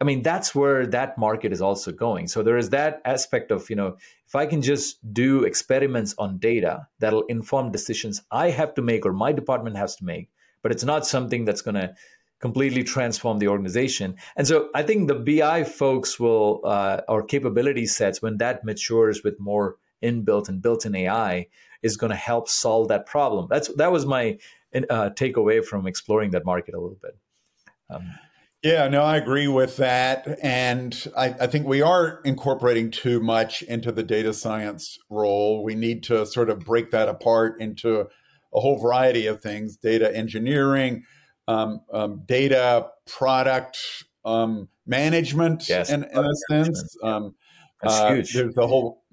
[0.00, 2.26] I mean, that's where that market is also going.
[2.26, 6.38] So there is that aspect of, you know, if I can just do experiments on
[6.38, 10.30] data that'll inform decisions I have to make or my department has to make,
[10.62, 11.94] but it's not something that's going to
[12.40, 14.16] completely transform the organization.
[14.36, 19.22] And so I think the BI folks will, uh, or capability sets, when that matures
[19.22, 21.48] with more inbuilt and built-in AI,
[21.82, 23.46] is going to help solve that problem.
[23.50, 24.38] That's that was my
[24.74, 27.16] uh, takeaway from exploring that market a little bit.
[27.90, 28.10] Um,
[28.62, 30.38] yeah, no, I agree with that.
[30.42, 35.64] And I, I, think we are incorporating too much into the data science role.
[35.64, 40.14] We need to sort of break that apart into a whole variety of things data
[40.14, 41.04] engineering,
[41.48, 43.78] um, um, data product
[44.26, 46.96] um, management, yes, in, in a sense.
[47.02, 47.34] Um,
[47.82, 48.34] That's uh, huge.
[48.34, 49.04] There's the whole,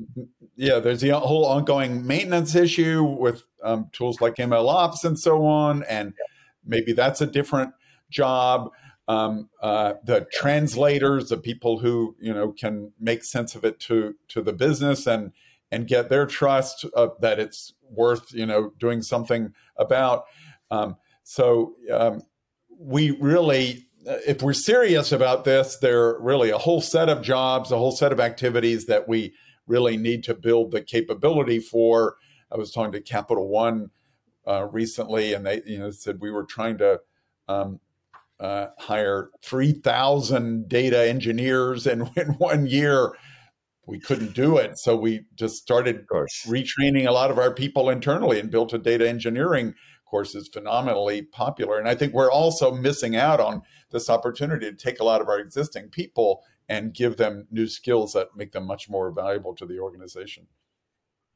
[0.58, 5.46] yeah, there's the whole ongoing maintenance issue with um, tools like ML Ops and so
[5.46, 5.84] on.
[5.84, 6.14] And
[6.66, 7.72] maybe that's a different
[8.10, 8.72] job.
[9.08, 14.16] Um, uh, the translators, the people who you know can make sense of it to
[14.30, 15.32] to the business and
[15.72, 20.26] and get their trust uh, that it's worth you know doing something about.
[20.72, 22.22] Um, so um,
[22.80, 27.22] we really, uh, if we're serious about this, there are really a whole set of
[27.22, 29.34] jobs, a whole set of activities that we
[29.68, 32.16] really need to build the capability for.
[32.52, 33.90] I was talking to Capital One
[34.48, 37.02] uh, recently, and they you know said we were trying to
[37.50, 37.80] um,
[38.40, 43.14] uh, hire three thousand data engineers and in one year.
[43.86, 48.38] We couldn't do it, so we just started retraining a lot of our people internally
[48.38, 49.76] and built a data engineering
[50.08, 51.78] course is phenomenally popular.
[51.78, 53.62] And I think we're also missing out on
[53.92, 58.14] this opportunity to take a lot of our existing people and give them new skills
[58.14, 60.48] that make them much more valuable to the organization.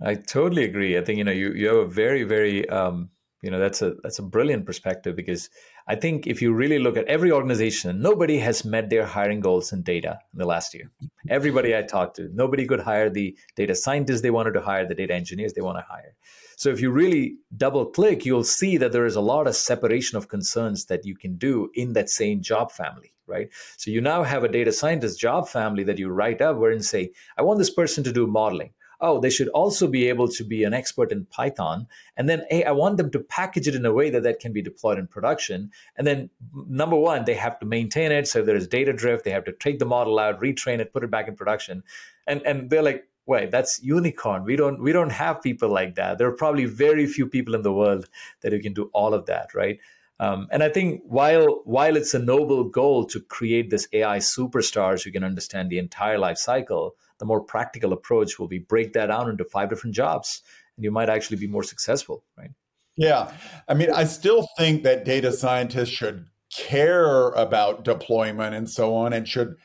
[0.01, 0.97] I totally agree.
[0.97, 3.09] I think you know you you have a very very um,
[3.41, 5.49] you know that's a that's a brilliant perspective because
[5.87, 9.73] I think if you really look at every organization, nobody has met their hiring goals
[9.73, 10.91] in data in the last year.
[11.29, 14.95] Everybody I talked to, nobody could hire the data scientists they wanted to hire, the
[14.95, 16.15] data engineers they want to hire.
[16.55, 20.15] So if you really double click, you'll see that there is a lot of separation
[20.15, 23.49] of concerns that you can do in that same job family, right?
[23.77, 26.85] So you now have a data scientist job family that you write up where and
[26.85, 28.73] say, I want this person to do modeling.
[29.01, 31.87] Oh, they should also be able to be an expert in Python.
[32.15, 34.53] And then, hey, I want them to package it in a way that that can
[34.53, 35.71] be deployed in production.
[35.97, 38.27] And then, number one, they have to maintain it.
[38.27, 41.03] So if there's data drift, they have to take the model out, retrain it, put
[41.03, 41.83] it back in production.
[42.27, 46.17] And, and they're like, wait that's unicorn we don't we don't have people like that
[46.17, 48.09] there are probably very few people in the world
[48.41, 49.79] that can do all of that right
[50.19, 55.03] um, and i think while while it's a noble goal to create this ai superstars
[55.03, 59.05] who can understand the entire life cycle the more practical approach will be break that
[59.05, 60.41] down into five different jobs
[60.75, 62.51] and you might actually be more successful right
[62.97, 63.31] yeah
[63.69, 69.13] i mean i still think that data scientists should care about deployment and so on
[69.13, 69.55] and should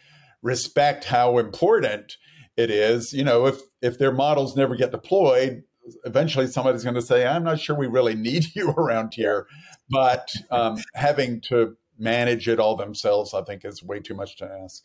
[0.42, 2.16] respect how important
[2.57, 3.12] it is.
[3.12, 5.62] You know, if if their models never get deployed,
[6.04, 9.46] eventually somebody's going to say, "I'm not sure we really need you around here."
[9.90, 14.50] But um, having to manage it all themselves, I think, is way too much to
[14.64, 14.84] ask.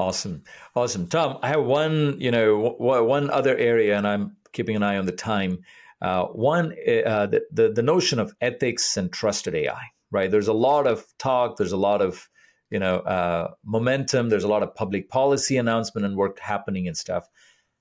[0.00, 0.44] Awesome,
[0.74, 1.36] awesome, Tom.
[1.42, 5.04] I have one, you know, w- one other area, and I'm keeping an eye on
[5.04, 5.58] the time.
[6.00, 9.82] Uh, one, uh, the, the the notion of ethics and trusted AI.
[10.10, 10.30] Right.
[10.30, 11.58] There's a lot of talk.
[11.58, 12.30] There's a lot of
[12.70, 14.30] you know uh, momentum.
[14.30, 17.28] There's a lot of public policy announcement and work happening and stuff.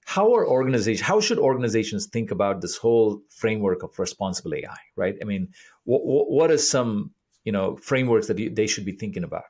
[0.06, 1.08] How are organizations?
[1.08, 4.76] How should organizations think about this whole framework of responsible AI?
[4.98, 5.16] Right.
[5.22, 5.48] I mean,
[5.88, 7.12] w- w- what are some
[7.46, 9.46] you know frameworks that you, they should be thinking about?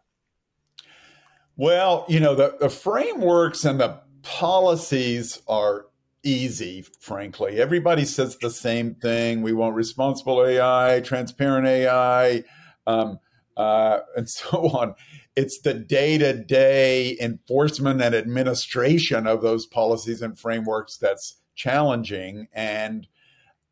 [1.59, 5.87] Well, you know the, the frameworks and the policies are
[6.23, 7.59] easy, frankly.
[7.59, 9.41] Everybody says the same thing.
[9.41, 12.45] We want responsible AI, transparent AI,
[12.87, 13.19] um,
[13.57, 14.95] uh, and so on
[15.35, 23.05] it's the day-to-day enforcement and administration of those policies and frameworks that's challenging and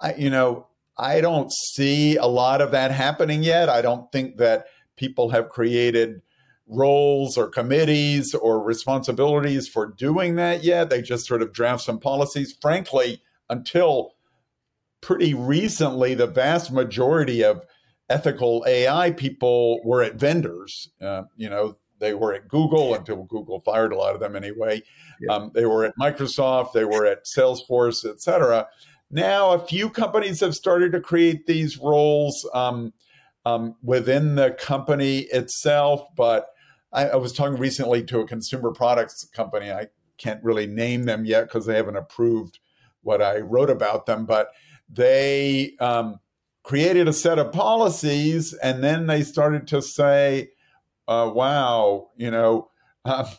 [0.01, 0.67] I, you know
[0.97, 4.67] i don't see a lot of that happening yet i don't think that
[4.97, 6.21] people have created
[6.67, 11.99] roles or committees or responsibilities for doing that yet they just sort of draft some
[11.99, 14.15] policies frankly until
[15.01, 17.61] pretty recently the vast majority of
[18.09, 20.89] ethical AI people were at vendors.
[21.01, 24.81] Uh, you know, they were at Google until Google fired a lot of them anyway.
[25.19, 25.33] Yeah.
[25.33, 28.67] Um, they were at Microsoft, they were at Salesforce, et cetera.
[29.09, 32.93] Now, a few companies have started to create these roles um,
[33.45, 36.05] um, within the company itself.
[36.15, 36.47] But
[36.97, 39.71] I, I, was talking recently to a consumer products company.
[39.71, 39.87] I
[40.17, 42.59] can't really name them yet because they haven't approved
[43.03, 44.25] what I wrote about them.
[44.25, 44.49] But
[44.89, 46.19] they um,
[46.63, 50.49] created a set of policies, and then they started to say,
[51.07, 52.71] uh, wow, you know,
[53.05, 53.31] uh,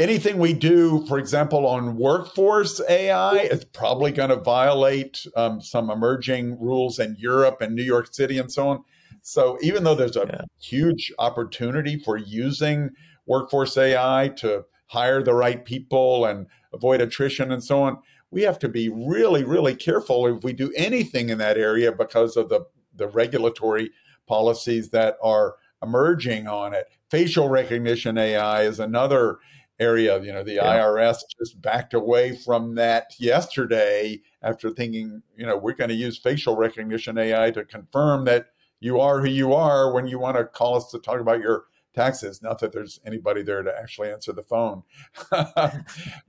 [0.00, 5.90] anything we do, for example, on workforce AI is probably going to violate um, some
[5.90, 8.84] emerging rules in Europe and New York City and so on.
[9.26, 10.42] So even though there's a yeah.
[10.60, 12.90] huge opportunity for using
[13.24, 17.96] workforce AI to hire the right people and avoid attrition and so on,
[18.30, 22.36] we have to be really, really careful if we do anything in that area because
[22.36, 22.66] of the,
[22.96, 23.90] the regulatory
[24.26, 26.86] policies that are emerging on it.
[27.10, 29.38] Facial recognition AI is another
[29.80, 30.22] area.
[30.22, 30.80] You know, the yeah.
[30.80, 36.18] IRS just backed away from that yesterday after thinking, you know, we're going to use
[36.18, 38.48] facial recognition AI to confirm that
[38.84, 41.64] you are who you are when you want to call us to talk about your
[41.94, 42.42] taxes.
[42.42, 44.82] Not that there's anybody there to actually answer the phone.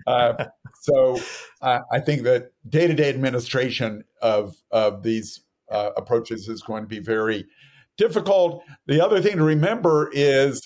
[0.08, 0.46] uh,
[0.80, 1.20] so
[1.62, 6.84] uh, I think that day to day administration of of these uh, approaches is going
[6.84, 7.46] to be very
[7.98, 8.64] difficult.
[8.88, 10.66] The other thing to remember is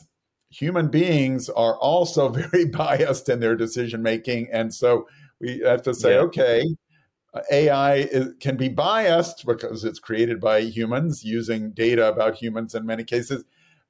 [0.51, 4.47] human beings are also very biased in their decision making.
[4.51, 5.07] And so
[5.41, 6.21] we have to say, yeah.
[6.21, 6.65] okay,
[7.51, 12.86] AI is, can be biased because it's created by humans using data about humans in
[12.86, 13.43] many cases,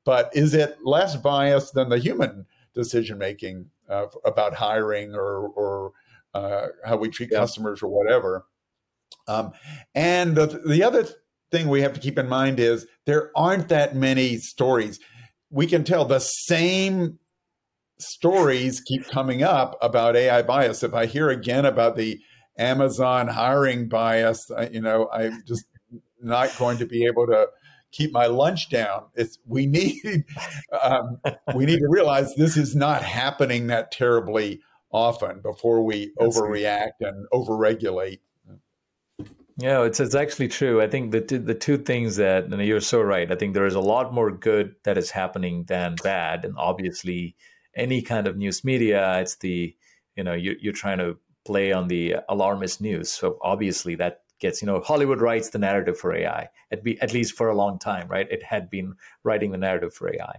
[0.03, 5.93] but is it less biased than the human decision making uh, about hiring or, or
[6.33, 7.39] uh, how we treat yeah.
[7.39, 8.45] customers or whatever?
[9.27, 9.51] Um,
[9.95, 11.07] and the, the other
[11.51, 14.99] thing we have to keep in mind is there aren't that many stories.
[15.49, 17.19] We can tell the same
[17.99, 20.83] stories keep coming up about AI bias.
[20.83, 22.19] If I hear again about the
[22.60, 25.66] Amazon hiring bias, you know, I'm just
[26.22, 27.47] not going to be able to
[27.91, 29.05] keep my lunch down.
[29.16, 30.26] It's we need
[30.82, 31.20] um,
[31.55, 37.01] we need to realize this is not happening that terribly often before we That's overreact
[37.01, 38.20] and overregulate.
[39.57, 40.82] Yeah, it's it's actually true.
[40.82, 43.30] I think the the two things that and you're so right.
[43.30, 47.36] I think there is a lot more good that is happening than bad, and obviously,
[47.76, 49.76] any kind of news media, it's the
[50.16, 51.18] you know you, you're trying to
[51.49, 53.09] play on the alarmist news.
[53.11, 57.13] So obviously, that gets you know Hollywood writes the narrative for AI at be at
[57.13, 58.27] least for a long time, right?
[58.29, 58.93] It had been
[59.23, 60.35] writing the narrative for AI.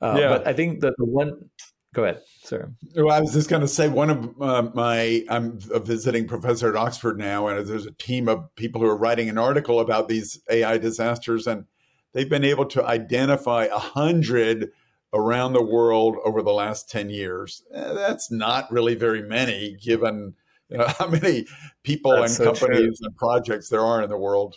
[0.00, 0.28] Uh, yeah.
[0.28, 1.50] But I think that the one
[1.94, 2.72] Go ahead, sir.
[2.94, 6.70] Well, I was just going to say one of uh, my I'm a visiting professor
[6.70, 10.08] at Oxford now, and there's a team of people who are writing an article about
[10.08, 11.66] these AI disasters, and
[12.14, 14.70] they've been able to identify a hundred
[15.12, 17.62] around the world over the last ten years.
[17.74, 20.34] Eh, that's not really very many, given
[20.72, 21.46] you know, how many
[21.84, 23.06] people that's and so companies true.
[23.06, 24.56] and projects there are in the world.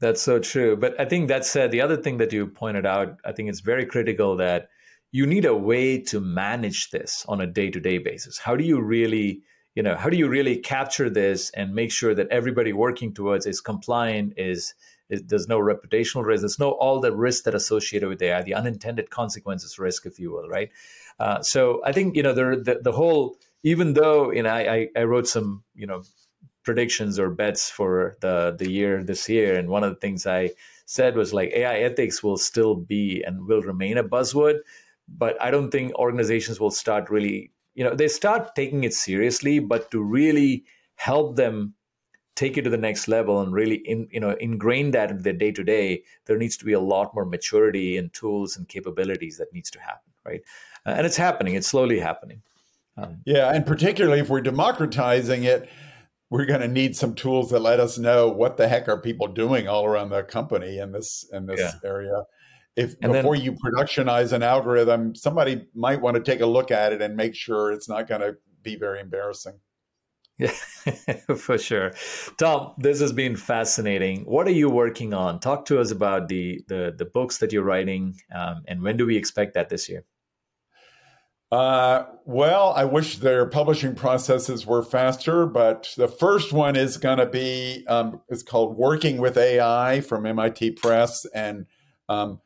[0.00, 0.76] That's so true.
[0.76, 3.60] But I think that said, the other thing that you pointed out, I think it's
[3.60, 4.68] very critical that
[5.12, 9.42] you need a way to manage this on a day-to-day basis how do you really
[9.74, 13.46] you know how do you really capture this and make sure that everybody working towards
[13.46, 14.74] is compliant is,
[15.08, 18.54] is there's no reputational risk there's no all the risks that associated with ai the
[18.54, 20.70] unintended consequences risk if you will right
[21.20, 24.88] uh, so i think you know the, the, the whole even though you know I,
[24.96, 26.02] I wrote some you know
[26.64, 30.50] predictions or bets for the the year this year and one of the things i
[30.86, 34.60] said was like ai ethics will still be and will remain a buzzword
[35.08, 39.58] but I don't think organizations will start really, you know, they start taking it seriously,
[39.58, 40.64] but to really
[40.96, 41.74] help them
[42.34, 45.34] take it to the next level and really in, you know ingrain that into their
[45.34, 49.36] day to day there needs to be a lot more maturity and tools and capabilities
[49.36, 50.40] that needs to happen right?
[50.86, 51.54] Uh, and it's happening.
[51.54, 52.40] It's slowly happening
[52.96, 55.68] um, yeah and particularly if we're democratizing it
[56.30, 59.26] we're going to need some tools that let us know what the heck are people
[59.26, 61.72] doing all around the company in this in this yeah.
[61.88, 62.24] area
[62.76, 66.70] if and before then, you productionize an algorithm, somebody might want to take a look
[66.70, 69.60] at it and make sure it's not going to be very embarrassing.
[70.38, 70.50] Yeah,
[71.36, 71.92] for sure.
[72.38, 74.24] Tom, this has been fascinating.
[74.24, 75.40] What are you working on?
[75.40, 79.04] Talk to us about the the, the books that you're writing, um, and when do
[79.04, 80.04] we expect that this year?
[81.52, 87.18] Uh, well, I wish their publishing processes were faster, but the first one is going
[87.18, 91.66] to be um, it's called "Working with AI" from MIT Press, and
[92.08, 92.40] um,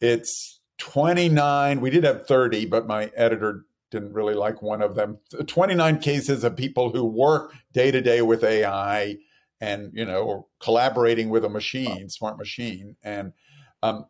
[0.00, 1.80] it's 29.
[1.80, 5.18] We did have 30, but my editor didn't really like one of them.
[5.44, 9.16] 29 cases of people who work day to day with AI
[9.60, 12.96] and, you know, collaborating with a machine, smart machine.
[13.02, 13.32] And
[13.82, 14.06] um,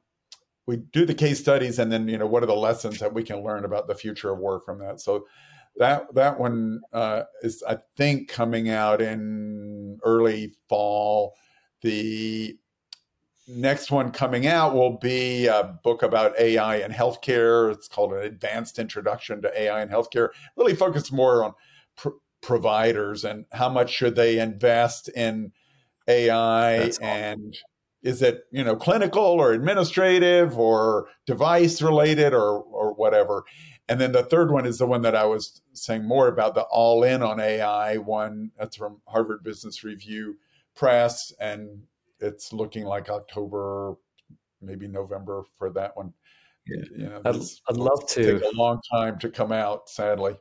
[0.72, 3.22] we do the case studies and then, you know, what are the lessons that we
[3.22, 5.02] can learn about the future of work from that?
[5.02, 5.26] So
[5.76, 11.34] that that one uh, is, I think, coming out in early fall.
[11.82, 12.56] The
[13.46, 17.70] next one coming out will be a book about AI and healthcare.
[17.70, 20.30] It's called An Advanced Introduction to AI and Healthcare.
[20.56, 21.52] Really focused more on
[21.96, 25.52] pr- providers and how much should they invest in
[26.08, 27.54] AI and.
[28.02, 33.44] Is it you know clinical or administrative or device related or or whatever.
[33.88, 36.62] And then the third one is the one that I was saying more about the
[36.62, 38.50] all in on AI one.
[38.58, 40.36] That's from Harvard Business Review
[40.74, 41.82] Press and
[42.22, 43.96] it's looking like October,
[44.60, 46.12] maybe November for that one.
[46.66, 46.84] Yeah.
[46.96, 47.36] You know, I'd,
[47.68, 48.38] I'd love to.
[48.38, 50.36] Take a long time to come out, sadly.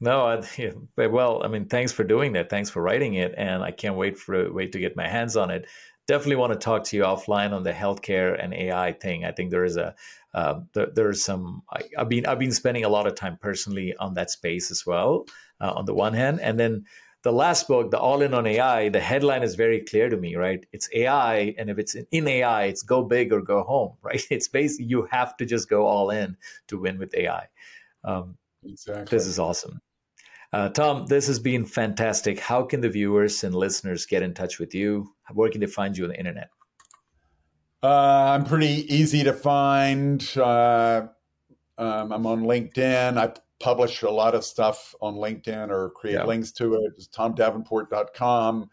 [0.00, 2.50] No, I, yeah, well, I mean, thanks for doing that.
[2.50, 5.50] Thanks for writing it, and I can't wait for wait to get my hands on
[5.50, 5.66] it.
[6.06, 9.24] Definitely want to talk to you offline on the healthcare and AI thing.
[9.24, 9.94] I think there is a
[10.34, 11.62] uh, there, there's some.
[11.70, 14.84] I, have been I've been spending a lot of time personally on that space as
[14.84, 15.26] well.
[15.60, 16.84] Uh, on the one hand, and then
[17.22, 20.36] the last book, the All In on AI, the headline is very clear to me,
[20.36, 20.64] right?
[20.72, 24.24] It's AI, and if it's in AI, it's go big or go home, right?
[24.30, 26.36] It's basically you have to just go all in
[26.68, 27.48] to win with AI.
[28.04, 29.16] Um, exactly.
[29.16, 29.80] This is awesome.
[30.56, 32.40] Uh, Tom, this has been fantastic.
[32.40, 35.12] How can the viewers and listeners get in touch with you?
[35.34, 36.48] Where can they find you on the internet?
[37.82, 40.26] Uh, I'm pretty easy to find.
[40.34, 41.08] Uh,
[41.76, 43.18] um, I'm on LinkedIn.
[43.18, 46.24] I publish a lot of stuff on LinkedIn or create yeah.
[46.24, 46.92] links to it.
[46.96, 48.70] It's tomdavenport.com.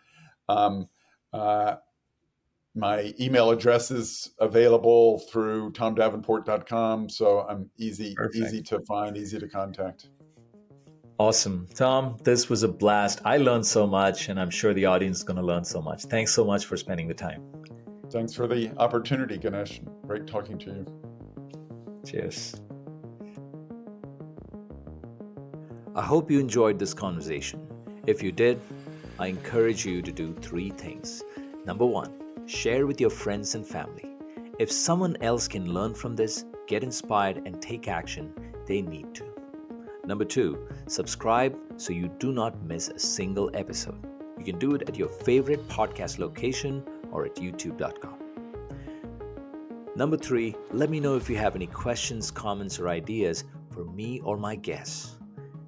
[0.48, 0.88] Um,
[1.34, 1.76] uh,
[2.76, 7.10] my email address is available through tomdavenport.com.
[7.10, 8.38] So I'm easy, Perfect.
[8.38, 10.08] easy to find, easy to contact.
[11.20, 11.68] Awesome.
[11.76, 13.22] Tom, this was a blast.
[13.24, 16.04] I learned so much, and I'm sure the audience is going to learn so much.
[16.06, 17.44] Thanks so much for spending the time.
[18.10, 19.82] Thanks for the opportunity, Ganesh.
[20.08, 22.02] Great talking to you.
[22.06, 22.56] Cheers.
[25.96, 27.68] I hope you enjoyed this conversation.
[28.08, 28.60] If you did,
[29.20, 31.24] I encourage you to do three things.
[31.64, 32.12] Number one,
[32.48, 34.10] share with your friends and family.
[34.58, 38.34] If someone else can learn from this, get inspired, and take action,
[38.66, 39.33] they need to.
[40.06, 44.06] Number two, subscribe so you do not miss a single episode.
[44.38, 48.20] You can do it at your favorite podcast location or at youtube.com.
[49.96, 54.20] Number three, let me know if you have any questions, comments, or ideas for me
[54.22, 55.18] or my guests.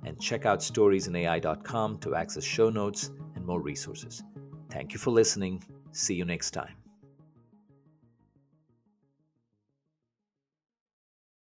[0.04, 4.24] And check out storiesinai.com to access show notes and more resources.
[4.70, 5.64] Thank you for listening.
[5.92, 6.85] See you next time.